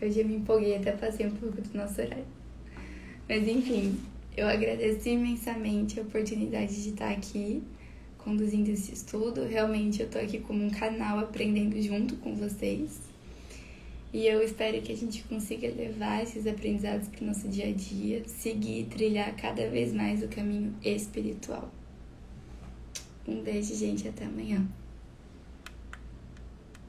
Hoje 0.00 0.20
eu 0.20 0.28
me 0.28 0.36
empolguei, 0.36 0.76
até 0.76 0.92
passei 0.92 1.26
um 1.26 1.32
pouco 1.32 1.60
do 1.60 1.76
nosso 1.76 2.00
horário. 2.00 2.24
Mas 3.28 3.48
enfim, 3.48 3.98
eu 4.36 4.46
agradeço 4.46 5.08
imensamente 5.08 5.98
a 5.98 6.04
oportunidade 6.04 6.84
de 6.84 6.90
estar 6.90 7.10
aqui 7.10 7.64
conduzindo 8.18 8.68
esse 8.68 8.94
estudo. 8.94 9.44
Realmente 9.44 10.00
eu 10.00 10.08
tô 10.08 10.18
aqui 10.18 10.38
como 10.38 10.64
um 10.64 10.70
canal 10.70 11.18
aprendendo 11.18 11.82
junto 11.82 12.14
com 12.18 12.36
vocês. 12.36 13.00
E 14.14 14.24
eu 14.24 14.40
espero 14.40 14.80
que 14.82 14.92
a 14.92 14.96
gente 14.96 15.24
consiga 15.24 15.66
levar 15.66 16.22
esses 16.22 16.46
aprendizados 16.46 17.08
para 17.08 17.24
o 17.24 17.26
nosso 17.26 17.48
dia 17.48 17.66
a 17.66 17.72
dia, 17.72 18.22
seguir 18.28 18.82
e 18.82 18.84
trilhar 18.84 19.34
cada 19.34 19.68
vez 19.68 19.92
mais 19.92 20.22
o 20.22 20.28
caminho 20.28 20.72
espiritual. 20.84 21.75
Um 23.26 23.42
beijo, 23.42 23.74
gente, 23.74 24.06
até 24.06 24.24
amanhã. 24.24 24.66